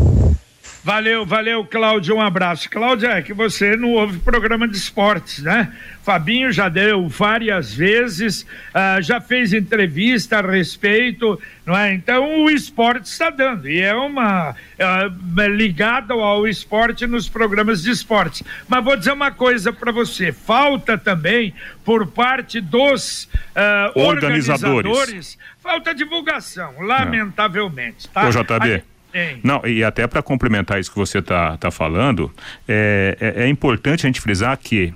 Valeu, 0.87 1.27
valeu, 1.27 1.65
Cláudio. 1.65 2.15
Um 2.15 2.21
abraço. 2.21 2.71
Cláudia, 2.71 3.09
é 3.09 3.21
que 3.21 3.33
você 3.35 3.75
não 3.75 3.91
ouve 3.91 4.21
programa 4.21 4.69
de 4.69 4.77
esportes, 4.77 5.43
né? 5.43 5.73
Fabinho 6.05 6.53
já 6.53 6.69
deu 6.69 7.09
várias 7.09 7.75
vezes, 7.75 8.43
uh, 8.43 9.03
já 9.03 9.21
fez 9.21 9.53
entrevista 9.53 10.39
a 10.39 10.41
respeito, 10.41 11.43
não 11.67 11.77
é? 11.77 11.93
Então 11.93 12.45
o 12.45 12.49
esporte 12.49 13.07
está 13.07 13.31
dando, 13.31 13.69
e 13.69 13.81
é 13.81 13.93
uma 13.97 14.53
uh, 14.53 15.49
ligada 15.49 16.15
ao 16.15 16.47
esporte 16.47 17.05
nos 17.05 17.29
programas 17.29 17.83
de 17.83 17.91
esportes. 17.91 18.45
Mas 18.69 18.85
vou 18.85 18.97
dizer 18.97 19.11
uma 19.11 19.33
coisa 19.33 19.73
para 19.73 19.91
você: 19.91 20.31
falta 20.31 20.97
também, 20.97 21.53
por 21.85 22.07
parte 22.07 22.61
dos 22.61 23.25
uh, 23.25 23.99
organizadores. 23.99 24.87
organizadores, 24.87 25.39
falta 25.61 25.93
divulgação, 25.93 26.81
lamentavelmente. 26.81 28.09
Tá? 28.09 28.29
Ô, 28.29 28.31
JB. 28.31 28.96
Não, 29.43 29.63
e 29.65 29.83
até 29.83 30.07
para 30.07 30.23
complementar 30.23 30.81
isso 30.81 30.91
que 30.91 30.99
você 30.99 31.19
está 31.19 31.57
tá 31.57 31.71
falando, 31.71 32.31
é, 32.69 33.17
é, 33.21 33.45
é 33.45 33.49
importante 33.49 34.07
a 34.07 34.09
gente 34.09 34.21
frisar 34.21 34.57
que 34.59 34.93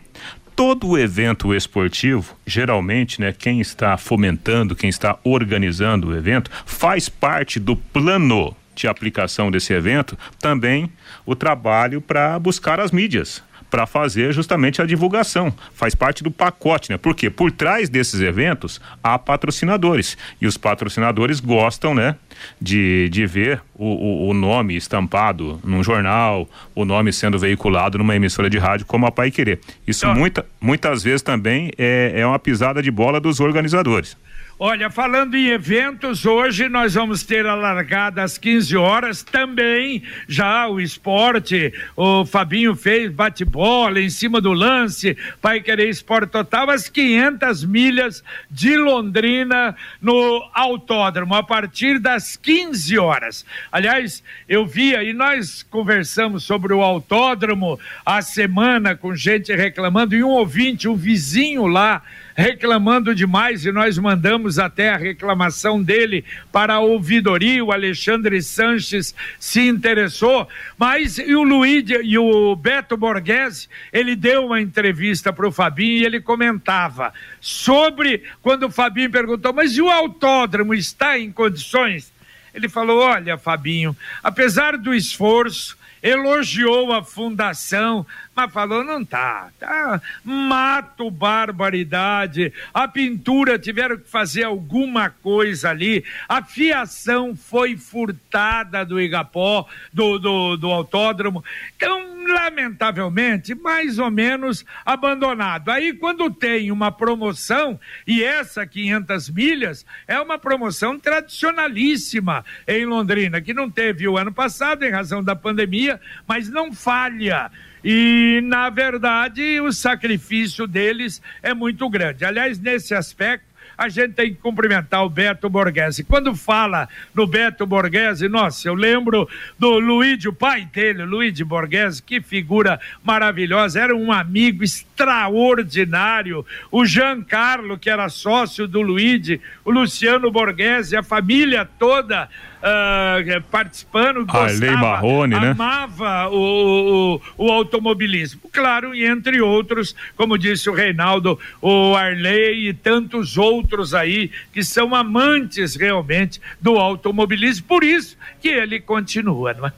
todo 0.54 0.98
evento 0.98 1.54
esportivo, 1.54 2.36
geralmente, 2.46 3.20
né, 3.20 3.34
quem 3.36 3.60
está 3.60 3.96
fomentando, 3.96 4.76
quem 4.76 4.90
está 4.90 5.18
organizando 5.24 6.08
o 6.08 6.16
evento, 6.16 6.50
faz 6.66 7.08
parte 7.08 7.58
do 7.58 7.74
plano 7.74 8.54
de 8.74 8.86
aplicação 8.86 9.50
desse 9.50 9.72
evento 9.72 10.18
também 10.38 10.90
o 11.26 11.34
trabalho 11.34 12.00
para 12.00 12.38
buscar 12.38 12.80
as 12.80 12.90
mídias, 12.90 13.42
para 13.70 13.86
fazer 13.86 14.32
justamente 14.32 14.82
a 14.82 14.86
divulgação. 14.86 15.52
Faz 15.72 15.94
parte 15.94 16.22
do 16.22 16.30
pacote, 16.30 16.90
né? 16.90 16.98
Porque 16.98 17.30
por 17.30 17.52
trás 17.52 17.88
desses 17.88 18.20
eventos 18.20 18.80
há 19.02 19.18
patrocinadores 19.18 20.18
e 20.40 20.46
os 20.46 20.56
patrocinadores 20.56 21.40
gostam, 21.40 21.94
né? 21.94 22.16
De, 22.60 23.08
de 23.10 23.26
ver 23.26 23.62
o, 23.74 23.84
o, 23.84 24.28
o 24.30 24.34
nome 24.34 24.74
estampado 24.76 25.60
num 25.62 25.82
jornal, 25.82 26.48
o 26.74 26.84
nome 26.84 27.12
sendo 27.12 27.38
veiculado 27.38 27.98
numa 27.98 28.16
emissora 28.16 28.48
de 28.48 28.58
rádio 28.58 28.86
como 28.86 29.06
a 29.06 29.12
Pai 29.12 29.30
Querer. 29.30 29.60
Isso 29.86 30.06
muita, 30.08 30.44
muitas 30.60 31.02
vezes 31.02 31.22
também 31.22 31.70
é, 31.78 32.12
é 32.16 32.26
uma 32.26 32.38
pisada 32.38 32.82
de 32.82 32.90
bola 32.90 33.20
dos 33.20 33.40
organizadores. 33.40 34.16
Olha, 34.62 34.90
falando 34.90 35.38
em 35.38 35.46
eventos, 35.46 36.26
hoje 36.26 36.68
nós 36.68 36.92
vamos 36.92 37.22
ter 37.22 37.46
a 37.46 37.54
largada 37.54 38.22
às 38.22 38.36
15 38.36 38.76
horas 38.76 39.22
também, 39.22 40.02
já 40.28 40.68
o 40.68 40.78
esporte, 40.78 41.72
o 41.96 42.26
Fabinho 42.26 42.76
fez 42.76 43.10
bate-bola 43.10 43.98
em 43.98 44.10
cima 44.10 44.38
do 44.38 44.52
lance, 44.52 45.16
Pai 45.40 45.62
Querer 45.62 45.88
Esporte 45.88 46.32
Total, 46.32 46.68
às 46.68 46.90
500 46.90 47.64
milhas 47.64 48.22
de 48.50 48.76
Londrina 48.76 49.74
no 49.98 50.46
autódromo, 50.52 51.34
a 51.34 51.42
partir 51.42 51.98
das 51.98 52.36
15 52.36 52.98
horas. 52.98 53.46
Aliás, 53.72 54.22
eu 54.46 54.66
via 54.66 55.02
e 55.02 55.14
nós 55.14 55.62
conversamos 55.62 56.44
sobre 56.44 56.74
o 56.74 56.82
autódromo 56.82 57.80
a 58.04 58.20
semana 58.20 58.94
com 58.94 59.16
gente 59.16 59.56
reclamando 59.56 60.14
e 60.14 60.22
um 60.22 60.28
ouvinte, 60.28 60.86
um 60.86 60.96
vizinho 60.96 61.66
lá, 61.66 62.02
reclamando 62.40 63.14
demais 63.14 63.66
e 63.66 63.70
nós 63.70 63.98
mandamos 63.98 64.58
até 64.58 64.88
a 64.88 64.96
reclamação 64.96 65.82
dele 65.82 66.24
para 66.50 66.74
a 66.74 66.80
ouvidoria. 66.80 67.62
O 67.62 67.70
Alexandre 67.70 68.42
Sanches 68.42 69.14
se 69.38 69.68
interessou, 69.68 70.48
mas 70.78 71.18
e 71.18 71.34
o 71.34 71.42
Luiz 71.42 71.84
e 72.02 72.16
o 72.16 72.56
Beto 72.56 72.96
Borghese, 72.96 73.68
ele 73.92 74.16
deu 74.16 74.46
uma 74.46 74.60
entrevista 74.60 75.32
para 75.32 75.46
o 75.46 75.52
Fabinho 75.52 75.98
e 75.98 76.04
ele 76.04 76.20
comentava 76.20 77.12
sobre 77.40 78.22
quando 78.40 78.64
o 78.64 78.70
Fabinho 78.70 79.10
perguntou: 79.10 79.52
mas 79.52 79.76
e 79.76 79.82
o 79.82 79.90
autódromo 79.90 80.72
está 80.72 81.18
em 81.18 81.30
condições? 81.30 82.10
Ele 82.54 82.70
falou: 82.70 83.00
olha, 83.00 83.36
Fabinho, 83.36 83.94
apesar 84.22 84.78
do 84.78 84.94
esforço, 84.94 85.76
elogiou 86.02 86.92
a 86.92 87.02
fundação, 87.02 88.06
mas 88.34 88.52
falou, 88.52 88.82
não 88.82 89.04
tá, 89.04 89.50
tá, 89.58 90.00
mato 90.24 91.10
barbaridade, 91.10 92.52
a 92.72 92.88
pintura 92.88 93.58
tiveram 93.58 93.98
que 93.98 94.08
fazer 94.08 94.44
alguma 94.44 95.10
coisa 95.10 95.70
ali, 95.70 96.04
a 96.28 96.42
fiação 96.42 97.36
foi 97.36 97.76
furtada 97.76 98.84
do 98.84 99.00
Igapó, 99.00 99.66
do, 99.92 100.18
do, 100.18 100.56
do 100.56 100.70
autódromo, 100.70 101.44
então, 101.76 102.09
lamentavelmente, 102.30 103.54
mais 103.54 103.98
ou 103.98 104.10
menos 104.10 104.64
abandonado. 104.84 105.70
Aí, 105.70 105.92
quando 105.92 106.30
tem 106.30 106.70
uma 106.70 106.90
promoção, 106.90 107.78
e 108.06 108.22
essa 108.22 108.66
500 108.66 109.30
milhas 109.30 109.86
é 110.06 110.18
uma 110.20 110.38
promoção 110.38 110.98
tradicionalíssima 110.98 112.44
em 112.66 112.86
Londrina, 112.86 113.40
que 113.40 113.52
não 113.52 113.70
teve 113.70 114.08
o 114.08 114.16
ano 114.16 114.32
passado 114.32 114.84
em 114.84 114.90
razão 114.90 115.22
da 115.22 115.36
pandemia, 115.36 116.00
mas 116.26 116.48
não 116.48 116.72
falha. 116.72 117.50
E, 117.84 118.40
na 118.44 118.68
verdade, 118.68 119.60
o 119.60 119.72
sacrifício 119.72 120.66
deles 120.66 121.20
é 121.42 121.54
muito 121.54 121.88
grande. 121.88 122.24
Aliás, 122.24 122.58
nesse 122.58 122.94
aspecto, 122.94 123.49
a 123.80 123.88
gente 123.88 124.12
tem 124.12 124.34
que 124.34 124.38
cumprimentar 124.38 125.02
o 125.06 125.08
Beto 125.08 125.48
Borghese. 125.48 126.04
Quando 126.04 126.36
fala 126.36 126.86
no 127.14 127.26
Beto 127.26 127.64
Borghese, 127.64 128.28
nossa, 128.28 128.68
eu 128.68 128.74
lembro 128.74 129.26
do 129.58 129.78
Luigi, 129.78 130.28
o 130.28 130.34
pai 130.34 130.68
dele, 130.70 131.02
Luigi 131.06 131.42
Borghese, 131.42 132.02
que 132.02 132.20
figura 132.20 132.78
maravilhosa, 133.02 133.80
era 133.80 133.96
um 133.96 134.12
amigo 134.12 134.62
extraordinário. 134.62 136.44
O 136.70 136.84
Giancarlo, 136.84 137.78
que 137.78 137.88
era 137.88 138.10
sócio 138.10 138.68
do 138.68 138.82
Luigi, 138.82 139.40
o 139.64 139.70
Luciano 139.70 140.30
Borghese, 140.30 140.94
a 140.94 141.02
família 141.02 141.64
toda 141.64 142.28
uh, 142.60 143.42
participando, 143.50 144.24
gostava, 144.24 144.76
Marrone, 144.76 145.38
né? 145.38 145.50
amava 145.50 146.28
o, 146.30 147.20
o, 147.36 147.46
o, 147.46 147.50
automobilismo. 147.50 148.40
Claro, 148.52 148.94
e 148.94 149.04
entre 149.04 149.40
outros, 149.40 149.94
como 150.16 150.38
disse 150.38 150.68
o 150.68 150.74
Reinaldo, 150.74 151.38
o 151.60 151.94
Arley 151.94 152.68
e 152.68 152.74
tantos 152.74 153.36
outros 153.36 153.94
aí 153.94 154.30
que 154.52 154.62
são 154.62 154.94
amantes 154.94 155.74
realmente 155.74 156.40
do 156.60 156.76
automobilismo, 156.76 157.66
por 157.66 157.82
isso 157.82 158.16
que 158.40 158.48
ele 158.48 158.80
continua, 158.80 159.54
não 159.54 159.66
é? 159.66 159.72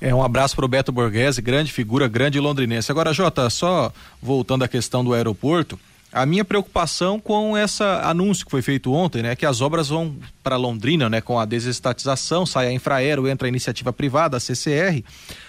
É, 0.00 0.14
um 0.14 0.22
abraço 0.22 0.54
para 0.54 0.64
o 0.64 0.68
Beto 0.68 0.92
Borghese, 0.92 1.42
grande 1.42 1.72
figura, 1.72 2.06
grande 2.06 2.38
londrinense. 2.38 2.90
Agora, 2.90 3.12
Jota, 3.12 3.50
só 3.50 3.92
voltando 4.22 4.62
à 4.62 4.68
questão 4.68 5.02
do 5.02 5.12
aeroporto, 5.12 5.78
a 6.12 6.24
minha 6.24 6.44
preocupação 6.44 7.20
com 7.20 7.56
esse 7.56 7.82
anúncio 7.82 8.44
que 8.44 8.50
foi 8.50 8.62
feito 8.62 8.92
ontem, 8.92 9.22
né, 9.22 9.36
que 9.36 9.44
as 9.44 9.60
obras 9.60 9.88
vão 9.88 10.16
para 10.42 10.56
Londrina, 10.56 11.08
né, 11.08 11.20
com 11.20 11.38
a 11.38 11.44
desestatização, 11.44 12.46
sai 12.46 12.68
a 12.68 12.72
Infraero, 12.72 13.28
entra 13.28 13.46
a 13.46 13.50
iniciativa 13.50 13.92
privada, 13.92 14.36
a 14.36 14.40
CCR, 14.40 15.04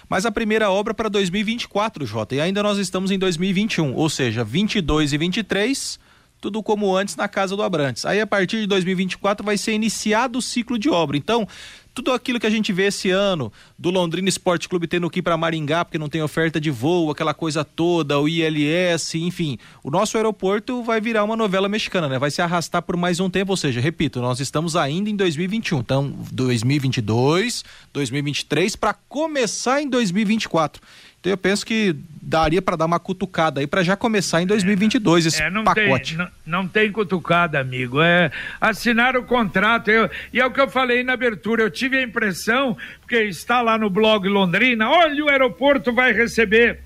mas 0.09 0.25
a 0.25 0.31
primeira 0.31 0.69
obra 0.69 0.93
para 0.93 1.07
2024, 1.09 2.05
Jota, 2.05 2.35
e 2.35 2.41
ainda 2.41 2.61
nós 2.61 2.77
estamos 2.77 3.09
em 3.11 3.17
2021, 3.17 3.93
ou 3.93 4.09
seja, 4.09 4.43
22 4.43 5.13
e 5.13 5.17
23 5.17 6.08
tudo 6.39 6.63
como 6.63 6.95
antes 6.95 7.15
na 7.15 7.27
casa 7.27 7.55
do 7.55 7.63
Abrantes. 7.63 8.05
Aí 8.05 8.19
a 8.21 8.27
partir 8.27 8.61
de 8.61 8.67
2024 8.67 9.45
vai 9.45 9.57
ser 9.57 9.73
iniciado 9.73 10.39
o 10.39 10.41
ciclo 10.41 10.77
de 10.77 10.89
obra. 10.89 11.17
Então, 11.17 11.47
tudo 11.93 12.13
aquilo 12.13 12.39
que 12.39 12.47
a 12.47 12.49
gente 12.49 12.71
vê 12.71 12.83
esse 12.83 13.09
ano, 13.09 13.51
do 13.77 13.89
Londrina 13.89 14.29
Esporte 14.29 14.69
Clube 14.69 14.87
tendo 14.87 15.09
que 15.09 15.19
ir 15.19 15.21
para 15.21 15.35
Maringá 15.35 15.83
porque 15.83 15.97
não 15.97 16.07
tem 16.07 16.21
oferta 16.21 16.59
de 16.59 16.71
voo, 16.71 17.11
aquela 17.11 17.33
coisa 17.33 17.65
toda, 17.65 18.17
o 18.17 18.29
ILS, 18.29 19.15
enfim, 19.15 19.57
o 19.83 19.91
nosso 19.91 20.15
aeroporto 20.15 20.81
vai 20.81 21.01
virar 21.01 21.25
uma 21.25 21.35
novela 21.35 21.67
mexicana, 21.67 22.07
né? 22.07 22.17
Vai 22.17 22.31
se 22.31 22.41
arrastar 22.41 22.81
por 22.83 22.95
mais 22.95 23.19
um 23.19 23.29
tempo, 23.29 23.51
ou 23.51 23.57
seja, 23.57 23.81
repito, 23.81 24.21
nós 24.21 24.39
estamos 24.39 24.77
ainda 24.77 25.09
em 25.09 25.15
2021, 25.15 25.79
então 25.79 26.13
2022, 26.31 27.65
2023 27.91 28.75
para 28.77 28.93
começar 28.93 29.81
em 29.81 29.89
2024. 29.89 30.81
Então 31.19 31.31
eu 31.31 31.37
penso 31.37 31.65
que 31.65 31.95
daria 32.21 32.61
para 32.61 32.75
dar 32.75 32.85
uma 32.85 32.99
cutucada 32.99 33.59
aí 33.59 33.67
para 33.67 33.83
já 33.83 33.95
começar 33.95 34.41
em 34.41 34.45
2022 34.45 35.25
esse 35.25 35.41
é, 35.41 35.49
não 35.49 35.63
pacote. 35.63 36.15
Tem, 36.15 36.25
não, 36.25 36.31
não, 36.45 36.67
tem 36.67 36.91
cutucada, 36.91 37.59
amigo. 37.59 38.01
É 38.01 38.31
assinar 38.61 39.17
o 39.17 39.23
contrato. 39.23 39.89
Eu, 39.89 40.09
e 40.31 40.39
é 40.39 40.45
o 40.45 40.51
que 40.51 40.61
eu 40.61 40.69
falei 40.69 41.03
na 41.03 41.13
abertura. 41.13 41.63
Eu 41.63 41.71
tive 41.71 41.97
a 41.97 42.01
impressão, 42.01 42.77
porque 43.01 43.23
está 43.23 43.61
lá 43.61 43.77
no 43.77 43.89
blog 43.89 44.27
Londrina, 44.27 44.89
olha, 44.89 45.25
o 45.25 45.29
aeroporto 45.29 45.91
vai 45.91 46.13
receber 46.13 46.79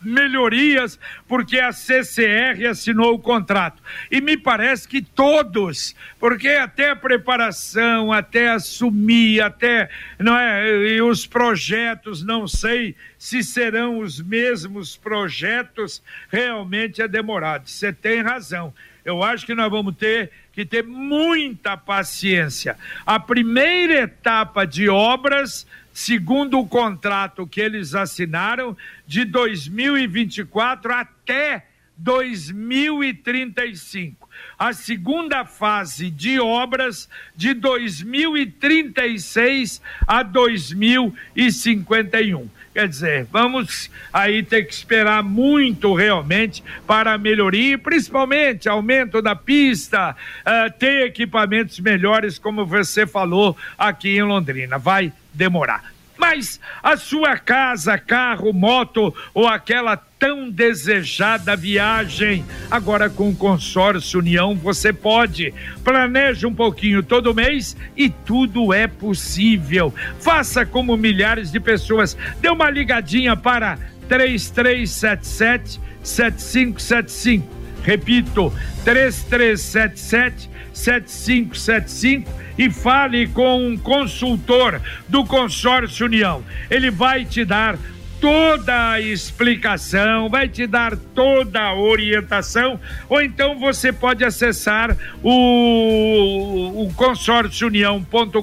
melhorias 0.00 0.98
porque 1.26 1.58
a 1.58 1.72
CCR 1.72 2.66
assinou 2.68 3.14
o 3.14 3.18
contrato. 3.18 3.82
E 4.10 4.20
me 4.20 4.36
parece 4.36 4.86
que 4.86 5.02
todos, 5.02 5.94
porque 6.18 6.48
até 6.48 6.90
a 6.90 6.96
preparação, 6.96 8.12
até 8.12 8.48
assumir, 8.48 9.40
até 9.40 9.88
não 10.18 10.38
é, 10.38 10.68
e 10.94 11.02
os 11.02 11.26
projetos, 11.26 12.22
não 12.22 12.46
sei 12.46 12.94
se 13.18 13.42
serão 13.42 13.98
os 13.98 14.20
mesmos 14.20 14.96
projetos, 14.96 16.02
realmente 16.30 17.02
é 17.02 17.08
demorado. 17.08 17.68
Você 17.68 17.92
tem 17.92 18.22
razão. 18.22 18.72
Eu 19.04 19.22
acho 19.22 19.46
que 19.46 19.54
nós 19.54 19.70
vamos 19.70 19.96
ter 19.96 20.32
que 20.52 20.64
ter 20.64 20.82
muita 20.82 21.76
paciência. 21.76 22.76
A 23.04 23.20
primeira 23.20 24.00
etapa 24.00 24.66
de 24.66 24.88
obras 24.88 25.64
segundo 25.96 26.58
o 26.58 26.68
contrato 26.68 27.46
que 27.46 27.58
eles 27.58 27.94
assinaram, 27.94 28.76
de 29.06 29.24
2024 29.24 30.92
até 30.92 31.66
2035. 31.96 34.25
A 34.58 34.72
segunda 34.72 35.44
fase 35.44 36.10
de 36.10 36.40
obras 36.40 37.08
de 37.34 37.52
2036 37.54 39.82
a 40.06 40.22
2051. 40.22 42.48
Quer 42.76 42.88
dizer, 42.88 43.26
vamos 43.32 43.90
aí 44.12 44.42
ter 44.42 44.64
que 44.64 44.74
esperar 44.74 45.22
muito 45.22 45.94
realmente 45.94 46.62
para 46.86 47.14
a 47.14 47.18
melhoria, 47.18 47.78
principalmente 47.78 48.68
aumento 48.68 49.22
da 49.22 49.34
pista, 49.34 50.14
uh, 50.40 50.70
ter 50.78 51.06
equipamentos 51.06 51.80
melhores, 51.80 52.38
como 52.38 52.66
você 52.66 53.06
falou 53.06 53.56
aqui 53.78 54.18
em 54.18 54.22
Londrina. 54.22 54.78
Vai 54.78 55.10
demorar. 55.32 55.95
Mas 56.28 56.58
a 56.82 56.96
sua 56.96 57.38
casa, 57.38 57.96
carro, 57.96 58.52
moto 58.52 59.14
ou 59.32 59.46
aquela 59.46 59.96
tão 59.96 60.50
desejada 60.50 61.54
viagem, 61.54 62.44
agora 62.68 63.08
com 63.08 63.30
o 63.30 63.36
consórcio 63.36 64.18
União 64.18 64.56
você 64.56 64.92
pode. 64.92 65.54
Planeje 65.84 66.44
um 66.44 66.52
pouquinho 66.52 67.00
todo 67.00 67.32
mês 67.32 67.76
e 67.96 68.10
tudo 68.10 68.74
é 68.74 68.88
possível. 68.88 69.94
Faça 70.18 70.66
como 70.66 70.96
milhares 70.96 71.52
de 71.52 71.60
pessoas. 71.60 72.16
Dê 72.40 72.48
uma 72.48 72.68
ligadinha 72.70 73.36
para 73.36 73.78
3377 74.08 75.80
7575. 76.02 77.65
Repito, 77.86 78.52
3377 78.84 80.50
7575 80.72 82.30
e 82.58 82.68
fale 82.68 83.28
com 83.28 83.68
um 83.68 83.78
consultor 83.78 84.80
do 85.08 85.24
Consórcio 85.24 86.06
União. 86.06 86.44
Ele 86.68 86.90
vai 86.90 87.24
te 87.24 87.44
dar 87.44 87.78
toda 88.20 88.92
a 88.92 89.00
explicação, 89.00 90.28
vai 90.28 90.48
te 90.48 90.66
dar 90.66 90.96
toda 91.14 91.60
a 91.60 91.74
orientação, 91.74 92.80
ou 93.08 93.22
então 93.22 93.56
você 93.58 93.92
pode 93.92 94.24
acessar 94.24 94.96
o, 95.22 96.82
o 96.82 96.92
consórciounião.com.br 96.94 98.42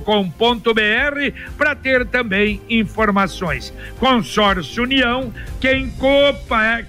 para 1.58 1.76
ter 1.76 2.06
também 2.06 2.62
informações. 2.70 3.74
Consórcio 4.00 4.84
União, 4.84 5.34
quem, 5.60 5.92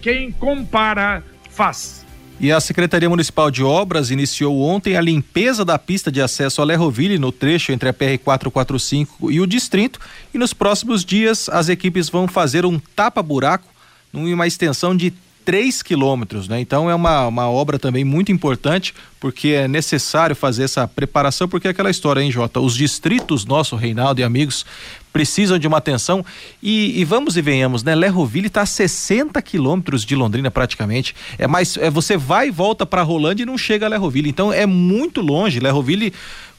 quem 0.00 0.30
compara 0.30 1.24
faz. 1.50 2.03
E 2.40 2.50
a 2.50 2.60
Secretaria 2.60 3.08
Municipal 3.08 3.50
de 3.50 3.62
Obras 3.62 4.10
iniciou 4.10 4.60
ontem 4.60 4.96
a 4.96 5.00
limpeza 5.00 5.64
da 5.64 5.78
pista 5.78 6.10
de 6.10 6.20
acesso 6.20 6.60
a 6.60 6.64
Lerroville 6.64 7.18
no 7.18 7.30
trecho 7.30 7.72
entre 7.72 7.88
a 7.88 7.92
PR 7.92 8.18
445 8.22 9.30
e 9.30 9.40
o 9.40 9.46
distrito. 9.46 10.00
E 10.32 10.38
nos 10.38 10.52
próximos 10.52 11.04
dias 11.04 11.48
as 11.48 11.68
equipes 11.68 12.08
vão 12.08 12.26
fazer 12.26 12.66
um 12.66 12.78
tapa-buraco 12.78 13.68
numa 14.12 14.46
extensão 14.46 14.96
de 14.96 15.12
3 15.44 15.82
quilômetros, 15.82 16.48
né? 16.48 16.60
Então 16.60 16.88
é 16.88 16.94
uma, 16.94 17.26
uma 17.26 17.50
obra 17.50 17.78
também 17.78 18.04
muito 18.04 18.32
importante, 18.32 18.94
porque 19.20 19.48
é 19.48 19.68
necessário 19.68 20.34
fazer 20.34 20.64
essa 20.64 20.88
preparação, 20.88 21.48
porque 21.48 21.68
é 21.68 21.70
aquela 21.70 21.90
história, 21.90 22.20
hein, 22.20 22.30
Jota? 22.30 22.60
Os 22.60 22.74
distritos, 22.74 23.44
nosso 23.44 23.76
Reinaldo 23.76 24.20
e 24.20 24.24
amigos, 24.24 24.64
precisam 25.12 25.58
de 25.58 25.68
uma 25.68 25.78
atenção. 25.78 26.24
E, 26.62 27.00
e 27.00 27.04
vamos 27.04 27.36
e 27.36 27.42
venhamos, 27.42 27.82
né? 27.82 27.94
Lerroville 27.94 28.48
está 28.48 28.62
a 28.62 28.66
60 28.66 29.40
quilômetros 29.42 30.04
de 30.04 30.16
Londrina 30.16 30.50
praticamente. 30.50 31.14
É 31.38 31.46
mais, 31.46 31.76
é, 31.76 31.88
você 31.88 32.16
vai 32.16 32.48
e 32.48 32.50
volta 32.50 32.84
para 32.84 33.02
Rolândia 33.02 33.44
e 33.44 33.46
não 33.46 33.56
chega 33.56 33.86
a 33.86 33.88
Lerroville. 33.88 34.28
Então 34.28 34.52
é 34.52 34.66
muito 34.66 35.20
longe. 35.20 35.60
Lerroville 35.60 36.12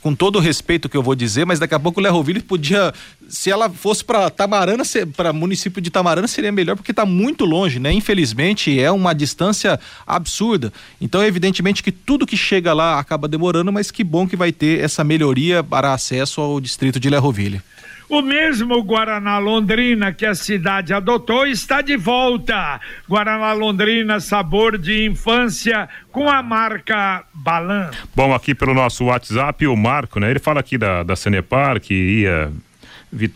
com 0.05 0.13
todo 0.13 0.35
o 0.35 0.39
respeito 0.39 0.87
que 0.87 0.95
eu 0.95 1.01
vou 1.01 1.15
dizer, 1.15 1.47
mas 1.47 1.57
daqui 1.57 1.73
a 1.73 1.79
pouco 1.79 1.99
o 1.99 2.03
Lerroville 2.03 2.39
podia, 2.39 2.93
se 3.27 3.49
ela 3.49 3.67
fosse 3.71 4.05
para 4.05 4.29
Tamarana, 4.29 4.83
para 5.17 5.33
município 5.33 5.81
de 5.81 5.89
Tamarana 5.89 6.27
seria 6.27 6.51
melhor 6.51 6.75
porque 6.75 6.91
está 6.91 7.07
muito 7.07 7.43
longe, 7.43 7.79
né? 7.79 7.91
Infelizmente 7.91 8.79
é 8.79 8.91
uma 8.91 9.15
distância 9.15 9.79
absurda. 10.05 10.71
Então, 11.01 11.25
evidentemente 11.25 11.81
que 11.81 11.91
tudo 11.91 12.27
que 12.27 12.37
chega 12.37 12.71
lá 12.71 12.99
acaba 12.99 13.27
demorando, 13.27 13.73
mas 13.73 13.89
que 13.89 14.03
bom 14.03 14.27
que 14.27 14.35
vai 14.35 14.51
ter 14.51 14.79
essa 14.79 15.03
melhoria 15.03 15.63
para 15.63 15.91
acesso 15.91 16.39
ao 16.39 16.61
distrito 16.61 16.99
de 16.99 17.09
Lerroville. 17.09 17.59
O 18.07 18.21
mesmo 18.21 18.83
Guaraná 18.83 19.39
Londrina 19.39 20.13
que 20.13 20.25
a 20.25 20.35
cidade 20.35 20.93
adotou 20.93 21.47
está 21.47 21.81
de 21.81 21.97
volta. 21.97 22.79
Guaraná 23.09 23.53
Londrina, 23.53 24.19
sabor 24.19 24.77
de 24.77 25.05
infância, 25.05 25.89
com 26.11 26.29
a 26.29 26.43
marca 26.43 27.23
Balan. 27.33 27.89
Bom, 28.15 28.33
aqui 28.33 28.53
pelo 28.53 28.73
nosso 28.73 29.05
WhatsApp, 29.05 29.65
o 29.67 29.75
Marco, 29.75 30.19
né? 30.19 30.29
Ele 30.29 30.39
fala 30.39 30.59
aqui 30.59 30.77
da, 30.77 31.03
da 31.03 31.15
Cenepar 31.15 31.79
que 31.79 31.93
ia 31.93 32.51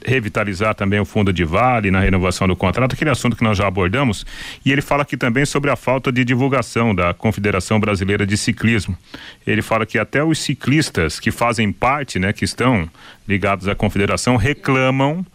revitalizar 0.06 0.76
também 0.76 1.00
o 1.00 1.06
fundo 1.06 1.32
de 1.32 1.44
vale 1.44 1.92
na 1.92 2.00
renovação 2.00 2.48
do 2.48 2.56
contrato, 2.56 2.94
aquele 2.94 3.10
assunto 3.10 3.36
que 3.36 3.44
nós 3.44 3.58
já 3.58 3.68
abordamos. 3.68 4.26
E 4.66 4.72
ele 4.72 4.82
fala 4.82 5.04
aqui 5.04 5.16
também 5.16 5.46
sobre 5.46 5.70
a 5.72 5.76
falta 5.76 6.12
de 6.12 6.24
divulgação 6.24 6.94
da 6.94 7.14
Confederação 7.14 7.80
Brasileira 7.80 8.26
de 8.26 8.38
Ciclismo. 8.38 8.98
Ele 9.46 9.62
fala 9.62 9.86
que 9.86 9.98
até 9.98 10.24
os 10.24 10.40
ciclistas 10.40 11.20
que 11.20 11.32
fazem 11.32 11.72
parte, 11.72 12.20
né, 12.20 12.34
que 12.34 12.46
estão 12.46 12.90
ligados 13.28 13.68
à 13.68 13.76
confederação, 13.76 14.36
reclamam 14.36 15.26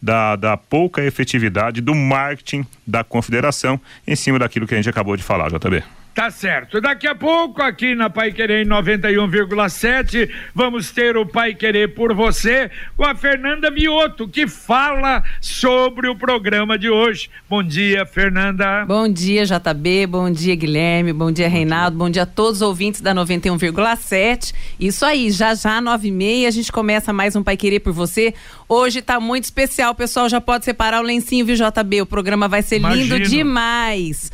da, 0.00 0.36
da 0.36 0.56
pouca 0.56 1.02
efetividade 1.02 1.80
do 1.80 1.94
marketing 1.94 2.66
da 2.86 3.02
confederação 3.02 3.80
em 4.06 4.14
cima 4.14 4.38
daquilo 4.38 4.66
que 4.66 4.74
a 4.74 4.76
gente 4.76 4.88
acabou 4.88 5.16
de 5.16 5.22
falar, 5.22 5.50
JB. 5.50 5.82
Tá 6.14 6.30
certo. 6.30 6.80
Daqui 6.80 7.08
a 7.08 7.14
pouco, 7.14 7.60
aqui 7.60 7.96
na 7.96 8.08
Pai 8.08 8.30
Querer 8.30 8.64
91,7, 8.64 10.30
vamos 10.54 10.92
ter 10.92 11.16
o 11.16 11.26
Pai 11.26 11.56
Querer 11.56 11.92
por 11.92 12.14
você 12.14 12.70
com 12.96 13.04
a 13.04 13.16
Fernanda 13.16 13.68
Mioto, 13.68 14.28
que 14.28 14.46
fala 14.46 15.24
sobre 15.40 16.06
o 16.06 16.14
programa 16.14 16.78
de 16.78 16.88
hoje. 16.88 17.28
Bom 17.50 17.64
dia, 17.64 18.06
Fernanda. 18.06 18.84
Bom 18.86 19.08
dia, 19.08 19.44
JB. 19.44 20.06
Bom 20.06 20.30
dia, 20.30 20.54
Guilherme. 20.54 21.12
Bom 21.12 21.32
dia, 21.32 21.48
Reinaldo. 21.48 21.96
Bom 21.96 22.08
dia 22.08 22.22
a 22.22 22.26
todos 22.26 22.60
os 22.60 22.62
ouvintes 22.62 23.00
da 23.00 23.12
91,7. 23.12 24.54
Isso 24.78 25.04
aí, 25.04 25.32
já 25.32 25.52
já, 25.52 25.80
nove 25.80 26.08
e 26.08 26.12
meia, 26.12 26.46
a 26.46 26.52
gente 26.52 26.70
começa 26.70 27.12
mais 27.12 27.34
um 27.34 27.42
Pai 27.42 27.56
Querer 27.56 27.80
por 27.80 27.92
você. 27.92 28.32
Hoje 28.68 29.02
tá 29.02 29.18
muito 29.18 29.44
especial, 29.44 29.92
pessoal 29.96 30.28
já 30.28 30.40
pode 30.40 30.64
separar 30.64 31.00
o 31.00 31.04
lencinho, 31.04 31.44
viu, 31.44 31.56
JB? 31.56 32.02
O 32.02 32.06
programa 32.06 32.46
vai 32.46 32.62
ser 32.62 32.76
Imagino. 32.76 33.16
lindo 33.16 33.28
demais. 33.28 34.30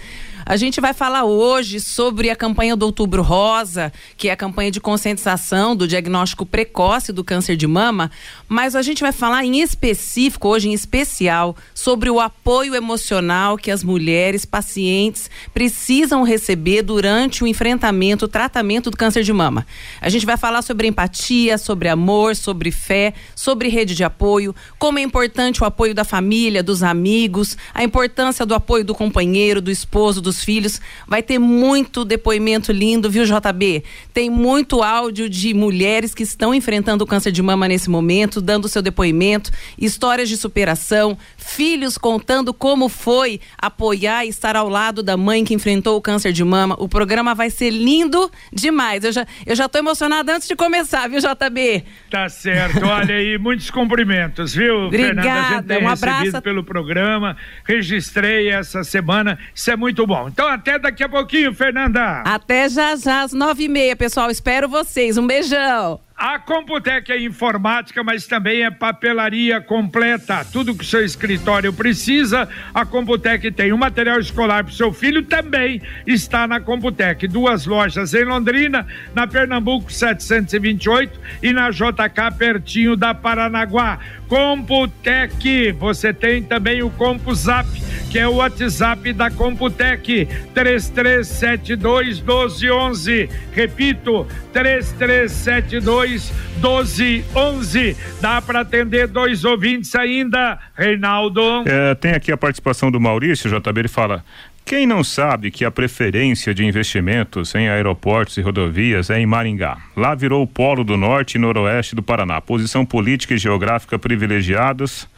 A 0.50 0.56
gente 0.56 0.80
vai 0.80 0.92
falar 0.92 1.22
hoje 1.22 1.78
sobre 1.78 2.28
a 2.28 2.34
campanha 2.34 2.74
do 2.74 2.84
Outubro 2.84 3.22
Rosa, 3.22 3.92
que 4.16 4.28
é 4.28 4.32
a 4.32 4.36
campanha 4.36 4.68
de 4.68 4.80
conscientização 4.80 5.76
do 5.76 5.86
diagnóstico 5.86 6.44
precoce 6.44 7.12
do 7.12 7.22
câncer 7.22 7.54
de 7.54 7.68
mama, 7.68 8.10
mas 8.48 8.74
a 8.74 8.82
gente 8.82 9.00
vai 9.00 9.12
falar 9.12 9.44
em 9.44 9.60
específico, 9.60 10.48
hoje 10.48 10.68
em 10.68 10.72
especial, 10.72 11.54
sobre 11.72 12.10
o 12.10 12.18
apoio 12.18 12.74
emocional 12.74 13.56
que 13.56 13.70
as 13.70 13.84
mulheres 13.84 14.44
pacientes 14.44 15.30
precisam 15.54 16.24
receber 16.24 16.82
durante 16.82 17.44
o 17.44 17.46
enfrentamento, 17.46 18.24
o 18.24 18.28
tratamento 18.28 18.90
do 18.90 18.96
câncer 18.96 19.22
de 19.22 19.32
mama. 19.32 19.64
A 20.00 20.08
gente 20.08 20.26
vai 20.26 20.36
falar 20.36 20.62
sobre 20.62 20.88
empatia, 20.88 21.58
sobre 21.58 21.88
amor, 21.88 22.34
sobre 22.34 22.72
fé, 22.72 23.14
sobre 23.36 23.68
rede 23.68 23.94
de 23.94 24.02
apoio, 24.02 24.52
como 24.80 24.98
é 24.98 25.02
importante 25.02 25.62
o 25.62 25.64
apoio 25.64 25.94
da 25.94 26.02
família, 26.02 26.60
dos 26.60 26.82
amigos, 26.82 27.56
a 27.72 27.84
importância 27.84 28.44
do 28.44 28.52
apoio 28.52 28.84
do 28.84 28.96
companheiro, 28.96 29.60
do 29.60 29.70
esposo, 29.70 30.20
dos 30.20 30.39
dos 30.40 30.44
filhos. 30.44 30.80
Vai 31.06 31.22
ter 31.22 31.38
muito 31.38 32.04
depoimento 32.04 32.72
lindo, 32.72 33.10
viu, 33.10 33.24
JB? 33.24 33.84
Tem 34.12 34.30
muito 34.30 34.82
áudio 34.82 35.28
de 35.28 35.52
mulheres 35.54 36.14
que 36.14 36.22
estão 36.22 36.54
enfrentando 36.54 37.04
o 37.04 37.06
câncer 37.06 37.30
de 37.30 37.42
mama 37.42 37.68
nesse 37.68 37.90
momento, 37.90 38.40
dando 38.40 38.68
seu 38.68 38.82
depoimento, 38.82 39.50
histórias 39.78 40.28
de 40.28 40.36
superação, 40.36 41.16
filhos 41.36 41.98
contando 41.98 42.52
como 42.52 42.88
foi 42.88 43.40
apoiar 43.58 44.24
e 44.24 44.28
estar 44.28 44.56
ao 44.56 44.68
lado 44.68 45.02
da 45.02 45.16
mãe 45.16 45.44
que 45.44 45.54
enfrentou 45.54 45.96
o 45.96 46.00
câncer 46.00 46.32
de 46.32 46.44
mama. 46.44 46.76
O 46.78 46.88
programa 46.88 47.34
vai 47.34 47.50
ser 47.50 47.70
lindo 47.70 48.30
demais. 48.52 49.04
Eu 49.04 49.12
já, 49.12 49.26
eu 49.46 49.54
já 49.54 49.68
tô 49.68 49.78
emocionada 49.78 50.34
antes 50.34 50.48
de 50.48 50.56
começar, 50.56 51.08
viu, 51.08 51.20
JB? 51.20 51.84
Tá 52.10 52.28
certo. 52.28 52.84
Olha 52.86 53.14
aí, 53.14 53.38
muitos 53.38 53.70
cumprimentos, 53.70 54.54
viu, 54.54 54.86
Obrigada. 54.86 55.22
Fernanda? 55.22 55.40
A 55.40 55.52
gente 55.54 55.66
tem 55.66 55.84
um 55.84 55.88
abraço. 55.88 56.42
pelo 56.42 56.64
programa, 56.64 57.36
registrei 57.64 58.48
essa 58.48 58.82
semana, 58.82 59.38
isso 59.54 59.70
é 59.70 59.76
muito 59.76 60.06
bom. 60.06 60.19
Então 60.28 60.46
até 60.48 60.78
daqui 60.78 61.02
a 61.02 61.08
pouquinho, 61.08 61.54
Fernanda. 61.54 62.22
Até 62.24 62.68
já 62.68 62.96
já, 62.96 63.22
às 63.22 63.32
nove 63.32 63.64
e 63.64 63.68
meia, 63.68 63.96
pessoal. 63.96 64.30
Espero 64.30 64.68
vocês. 64.68 65.16
Um 65.16 65.26
beijão. 65.26 66.00
A 66.22 66.38
Computec 66.38 67.10
é 67.10 67.18
informática, 67.18 68.04
mas 68.04 68.26
também 68.26 68.62
é 68.62 68.70
papelaria 68.70 69.58
completa. 69.58 70.44
Tudo 70.44 70.74
que 70.74 70.84
o 70.84 70.86
seu 70.86 71.02
escritório 71.02 71.72
precisa, 71.72 72.46
a 72.74 72.84
Computec 72.84 73.50
tem. 73.52 73.72
O 73.72 73.78
material 73.78 74.20
escolar 74.20 74.62
para 74.62 74.70
o 74.70 74.74
seu 74.74 74.92
filho 74.92 75.22
também 75.22 75.80
está 76.06 76.46
na 76.46 76.60
Computec. 76.60 77.26
Duas 77.26 77.64
lojas 77.64 78.12
em 78.12 78.24
Londrina, 78.24 78.86
na 79.14 79.26
Pernambuco 79.26 79.90
728 79.90 81.18
e 81.42 81.54
na 81.54 81.70
JK 81.70 82.36
pertinho 82.36 82.96
da 82.96 83.14
Paranaguá. 83.14 83.98
Computec, 84.30 85.72
você 85.72 86.14
tem 86.14 86.40
também 86.40 86.84
o 86.84 86.90
CompuZap, 86.90 87.68
que 88.12 88.16
é 88.16 88.28
o 88.28 88.36
WhatsApp 88.36 89.12
da 89.12 89.28
Computec, 89.28 90.24
3372 90.54 92.20
1211. 92.20 93.28
Repito, 93.52 94.24
3372 94.52 96.32
1211. 96.62 97.96
Dá 98.20 98.40
para 98.40 98.60
atender 98.60 99.08
dois 99.08 99.44
ouvintes 99.44 99.96
ainda, 99.96 100.60
Reinaldo. 100.76 101.64
É, 101.66 101.96
tem 101.96 102.12
aqui 102.12 102.30
a 102.30 102.36
participação 102.36 102.88
do 102.88 103.00
Maurício, 103.00 103.50
JB, 103.50 103.80
ele 103.80 103.88
fala. 103.88 104.24
Quem 104.64 104.86
não 104.86 105.02
sabe 105.02 105.50
que 105.50 105.64
a 105.64 105.70
preferência 105.70 106.54
de 106.54 106.64
investimentos 106.64 107.54
em 107.54 107.68
aeroportos 107.68 108.36
e 108.36 108.40
rodovias 108.40 109.10
é 109.10 109.18
em 109.18 109.26
Maringá? 109.26 109.76
Lá 109.96 110.14
virou 110.14 110.42
o 110.42 110.46
polo 110.46 110.84
do 110.84 110.96
norte 110.96 111.34
e 111.34 111.38
noroeste 111.38 111.96
do 111.96 112.02
Paraná. 112.02 112.40
Posição 112.40 112.86
política 112.86 113.34
e 113.34 113.38
geográfica 113.38 113.98
privilegiadas. 113.98 115.08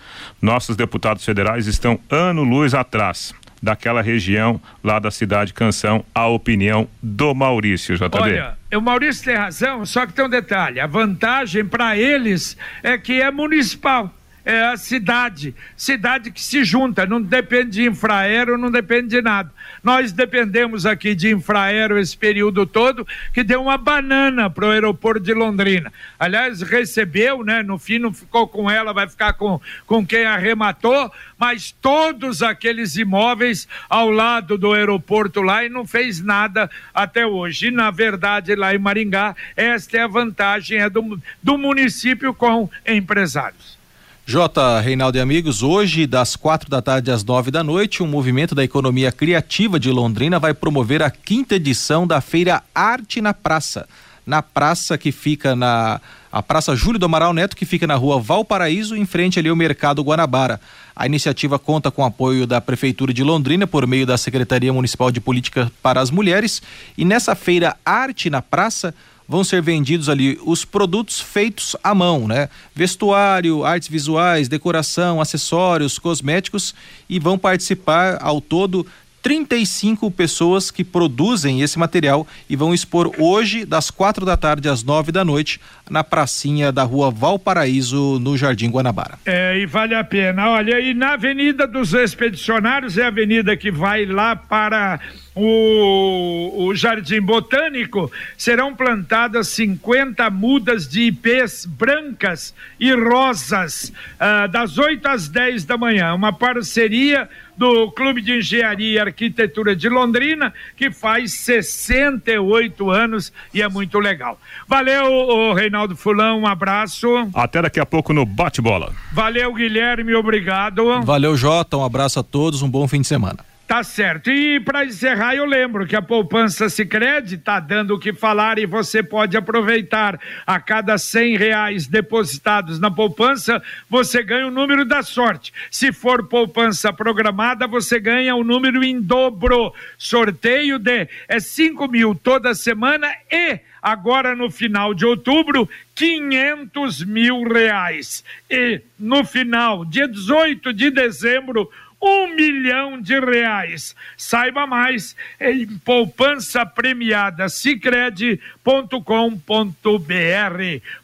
Nossos 0.41 0.75
deputados 0.75 1.25
federais 1.25 1.67
estão 1.67 2.01
ano-luz 2.11 2.73
atrás 2.73 3.35
daquela 3.63 4.03
região 4.03 4.61
lá 4.83 4.99
da 4.99 5.11
cidade 5.11 5.55
Canção. 5.55 6.05
A 6.15 6.27
opinião 6.27 6.89
do 7.03 7.35
Maurício, 7.35 7.95
JB. 7.97 8.19
Olha, 8.19 8.59
o 8.75 8.81
Maurício 8.81 9.25
tem 9.25 9.37
razão, 9.37 9.87
só 9.87 10.07
que 10.07 10.13
tem 10.13 10.25
um 10.25 10.31
detalhe: 10.31 10.81
a 10.81 10.87
vantagem 10.87 11.65
para 11.65 11.97
eles 11.97 12.57
é 12.83 12.99
que 12.99 13.21
é 13.21 13.31
municipal. 13.31 14.13
É 14.45 14.65
a 14.65 14.77
cidade, 14.77 15.55
cidade 15.77 16.33
que 16.33 16.41
se 16.41 16.65
junta, 16.65 17.07
não 17.07 17.23
depende 17.23 17.71
de 17.71 17.87
infraero, 17.87 18.59
não 18.59 18.73
depende 18.73 19.09
de 19.09 19.23
nada. 19.23 19.53
Nós 19.85 20.11
dependemos 20.11 20.85
aqui 20.85 21.15
de 21.15 21.31
infraero 21.31 21.97
esse 21.97 22.17
período 22.17 22.67
todo, 22.67 23.07
que 23.33 23.45
deu 23.45 23.63
uma 23.63 23.79
banana 23.79 24.51
para 24.51 24.67
o 24.67 24.71
aeroporto 24.71 25.21
de 25.21 25.33
Londrina. 25.33 25.93
Aliás, 26.19 26.61
recebeu, 26.61 27.45
né? 27.45 27.63
No 27.63 27.79
fim 27.79 28.01
não 28.01 28.13
ficou 28.13 28.49
com 28.49 28.69
ela, 28.69 28.93
vai 28.93 29.09
ficar 29.09 29.35
com, 29.35 29.61
com 29.87 30.05
quem 30.05 30.25
arrematou, 30.25 31.13
mas 31.39 31.71
todos 31.81 32.43
aqueles 32.43 32.97
imóveis 32.97 33.69
ao 33.89 34.11
lado 34.11 34.59
do 34.59 34.73
aeroporto 34.73 35.41
lá 35.41 35.65
e 35.65 35.69
não 35.69 35.87
fez 35.87 36.21
nada 36.21 36.69
até 36.93 37.25
hoje. 37.25 37.69
E, 37.69 37.71
na 37.71 37.93
verdade, 37.93 38.57
lá 38.57 38.75
em 38.75 38.79
Maringá, 38.79 39.37
esta 39.57 39.99
é 39.99 40.01
a 40.03 40.09
vantagem 40.09 40.79
é 40.79 40.91
do, 40.91 41.21
do 41.41 41.57
município 41.57 42.35
com 42.35 42.69
empresários. 42.85 43.82
J. 44.25 44.81
Reinaldo 44.81 45.19
e 45.19 45.21
amigos, 45.21 45.65
hoje, 45.65 46.07
das 46.07 46.37
quatro 46.37 46.71
da 46.71 46.81
tarde 46.81 47.11
às 47.11 47.25
nove 47.25 47.51
da 47.51 47.65
noite, 47.65 48.05
um 48.05 48.07
movimento 48.07 48.55
da 48.55 48.63
economia 48.63 49.11
criativa 49.11 49.81
de 49.81 49.91
Londrina 49.91 50.39
vai 50.39 50.55
promover 50.55 51.03
a 51.03 51.11
quinta 51.11 51.57
edição 51.57 52.07
da 52.07 52.21
Feira 52.21 52.63
Arte 52.73 53.21
na 53.21 53.35
Praça. 53.35 53.87
Na 54.25 54.41
praça 54.41 54.97
que 54.97 55.11
fica 55.11 55.57
na. 55.57 56.01
A 56.31 56.41
Praça 56.41 56.75
Júlio 56.77 57.01
do 57.01 57.05
Amaral 57.05 57.35
Neto, 57.35 57.57
que 57.57 57.67
fica 57.67 57.87
na 57.87 57.97
rua 57.97 58.21
Valparaíso, 58.21 58.97
em 58.97 59.05
frente 59.05 59.41
ali 59.41 59.49
ao 59.49 59.57
Mercado 59.57 60.03
Guanabara. 60.03 60.61
A 60.95 61.05
iniciativa 61.05 61.59
conta 61.59 61.91
com 61.91 62.05
apoio 62.05 62.47
da 62.47 62.61
Prefeitura 62.61 63.13
de 63.13 63.25
Londrina 63.25 63.67
por 63.67 63.87
meio 63.87 64.07
da 64.07 64.17
Secretaria 64.17 64.73
Municipal 64.73 65.11
de 65.11 65.21
Política 65.21 65.71
para 65.83 66.01
as 66.01 66.11
Mulheres. 66.11 66.63
E 66.97 67.05
nessa 67.05 67.35
feira 67.35 67.77
Arte 67.85 68.31
na 68.31 68.41
Praça, 68.41 68.95
vão 69.33 69.43
ser 69.43 69.63
vendidos 69.63 70.11
ali 70.11 70.39
os 70.45 70.63
produtos 70.63 71.19
feitos 71.19 71.75
à 71.83 71.95
mão, 71.95 72.29
né? 72.29 72.51
Vestuário, 72.75 73.65
artes 73.65 73.89
visuais, 73.89 74.47
decoração, 74.47 75.23
acessórios, 75.23 75.99
cosméticos 75.99 76.75
e 77.09 77.19
vão 77.19 77.39
participar 77.39 78.19
ao 78.21 78.43
todo 78.43 78.87
35 79.23 80.11
pessoas 80.11 80.71
que 80.71 80.85
produzem 80.85 81.63
esse 81.63 81.79
material 81.79 82.27
e 82.47 82.57
vão 82.57 82.75
expor 82.75 83.11
hoje, 83.17 83.65
das 83.65 83.91
quatro 83.91 84.27
da 84.27 84.37
tarde 84.37 84.69
às 84.69 84.83
nove 84.83 85.11
da 85.11 85.25
noite, 85.25 85.59
na 85.89 86.05
pracinha 86.05 86.71
da 86.71 86.83
rua 86.83 87.11
Valparaíso, 87.11 88.19
no 88.19 88.37
Jardim 88.37 88.69
Guanabara. 88.69 89.19
É, 89.25 89.57
e 89.57 89.65
vale 89.65 89.95
a 89.95 90.05
pena. 90.05 90.51
Olha, 90.51 90.79
e 90.79 90.93
na 90.93 91.15
Avenida 91.15 91.67
dos 91.67 91.95
Expedicionários 91.95 92.99
é 92.99 93.05
a 93.05 93.09
avenida 93.09 93.57
que 93.57 93.71
vai 93.71 94.05
lá 94.05 94.37
para 94.37 95.01
o, 95.35 96.67
o 96.67 96.75
Jardim 96.75 97.21
Botânico, 97.21 98.11
serão 98.37 98.75
plantadas 98.75 99.49
50 99.49 100.29
mudas 100.31 100.87
de 100.87 101.03
ipês 101.03 101.65
brancas 101.65 102.55
e 102.79 102.93
rosas, 102.93 103.93
ah, 104.21 104.47
das 104.47 104.77
8 104.79 105.07
às 105.07 105.29
10 105.29 105.65
da 105.65 105.77
manhã. 105.77 106.15
Uma 106.15 106.33
parceria 106.33 107.29
do 107.57 107.91
Clube 107.93 108.21
de 108.21 108.39
Engenharia 108.39 108.95
e 108.95 108.99
Arquitetura 108.99 109.77
de 109.77 109.89
Londrina, 109.89 110.53
que 110.77 110.91
faz 110.91 111.33
68 111.33 112.91
anos 112.91 113.33
e 113.53 113.63
é 113.63 113.69
muito 113.69 113.99
legal. 113.99 114.39
Valeu, 114.67 115.53
Reinaldo 115.55 115.97
Fulão, 115.97 116.41
um 116.41 116.47
abraço. 116.47 117.09
Até 117.35 117.63
daqui 117.63 117.81
a 117.81 117.87
pouco 117.87 118.13
no 118.13 118.25
Bate-Bola. 118.27 118.93
Valeu, 119.13 119.53
Guilherme, 119.55 120.15
obrigado. 120.15 121.03
Valeu, 121.03 121.37
Jota, 121.37 121.77
um 121.77 121.85
abraço 121.85 122.21
a 122.21 122.23
todos, 122.23 122.63
um 122.63 122.69
bom 122.69 122.89
fim 122.89 123.01
de 123.01 123.07
semana. 123.07 123.52
Tá 123.73 123.83
certo. 123.83 124.31
E 124.31 124.61
para 124.61 124.85
encerrar, 124.85 125.35
eu 125.35 125.47
lembro 125.47 125.87
que 125.87 125.97
a 125.97 126.03
poupança 126.03 126.69
Sicredi 126.69 127.39
tá 127.39 127.59
dando 127.59 127.95
o 127.95 127.99
que 127.99 128.13
falar 128.13 128.59
e 128.59 128.67
você 128.67 129.03
pode 129.03 129.35
aproveitar. 129.35 130.21
A 130.47 130.61
cada 130.61 130.99
cem 130.99 131.39
reais 131.39 131.87
depositados 131.87 132.79
na 132.79 132.91
poupança, 132.91 133.63
você 133.89 134.23
ganha 134.23 134.47
o 134.47 134.51
número 134.51 134.85
da 134.85 135.03
sorte. 135.03 135.55
Se 135.71 135.91
for 135.91 136.29
poupança 136.29 136.93
programada, 136.93 137.67
você 137.67 137.99
ganha 137.99 138.37
o 138.37 138.45
número 138.45 138.85
em 138.85 139.01
dobro. 139.01 139.73
Sorteio 139.97 140.79
de 140.79 141.09
é 141.27 141.41
cinco 141.41 141.89
mil 141.89 142.15
toda 142.15 142.55
semana 142.55 143.11
e 143.31 143.59
agora 143.83 144.37
no 144.37 144.49
final 144.49 144.95
de 144.95 145.05
outubro, 145.05 145.69
500 145.95 147.05
mil 147.05 147.43
reais. 147.43 148.25
E 148.49 148.81
no 148.99 149.25
final, 149.25 149.85
dia 149.85 150.07
18 150.07 150.73
de 150.73 150.91
dezembro, 150.91 151.69
um 152.03 152.35
milhão 152.35 153.01
de 153.01 153.19
reais. 153.21 153.95
Saiba 154.17 154.67
mais 154.67 155.15
em 155.41 155.67
poupança 155.79 156.67
premiada 156.67 157.49
cicred.com.br. 157.49 158.43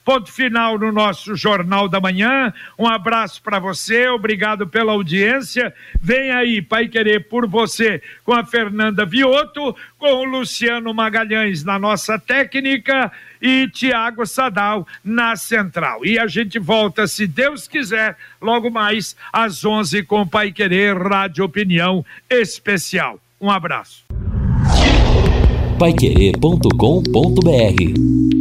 Ponto 0.04 0.32
final 0.32 0.76
no 0.76 0.90
nosso 0.90 1.36
Jornal 1.36 1.88
da 1.88 2.00
Manhã. 2.00 2.52
Um 2.76 2.88
abraço 2.88 3.40
para 3.42 3.60
você, 3.60 4.08
obrigado 4.08 4.66
pela 4.66 4.92
audiência. 4.92 5.72
Vem 6.00 6.32
aí, 6.32 6.60
Pai 6.60 6.88
Querer 6.88 7.28
por 7.28 7.46
você, 7.46 8.02
com 8.24 8.32
a 8.32 8.44
Fernanda 8.44 9.06
Vioto, 9.06 9.76
com 9.96 10.12
o 10.12 10.24
Luciano 10.24 10.92
Magalhães 10.92 11.62
na 11.62 11.78
nossa 11.78 12.18
técnica 12.18 13.12
e 13.40 13.68
Tiago 13.68 14.26
Sadal 14.26 14.86
na 15.02 15.36
central. 15.36 16.04
E 16.04 16.18
a 16.18 16.26
gente 16.26 16.58
volta, 16.58 17.06
se 17.06 17.26
Deus 17.26 17.68
quiser, 17.68 18.16
logo 18.40 18.70
mais 18.70 19.16
às 19.32 19.64
11 19.64 20.02
com 20.04 20.26
Pai 20.26 20.52
Querer 20.52 20.96
Rádio 20.96 21.44
Opinião 21.44 22.04
Especial. 22.28 23.18
Um 23.40 23.50
abraço. 23.50 24.04
Paiquerê.com.br 25.78 28.37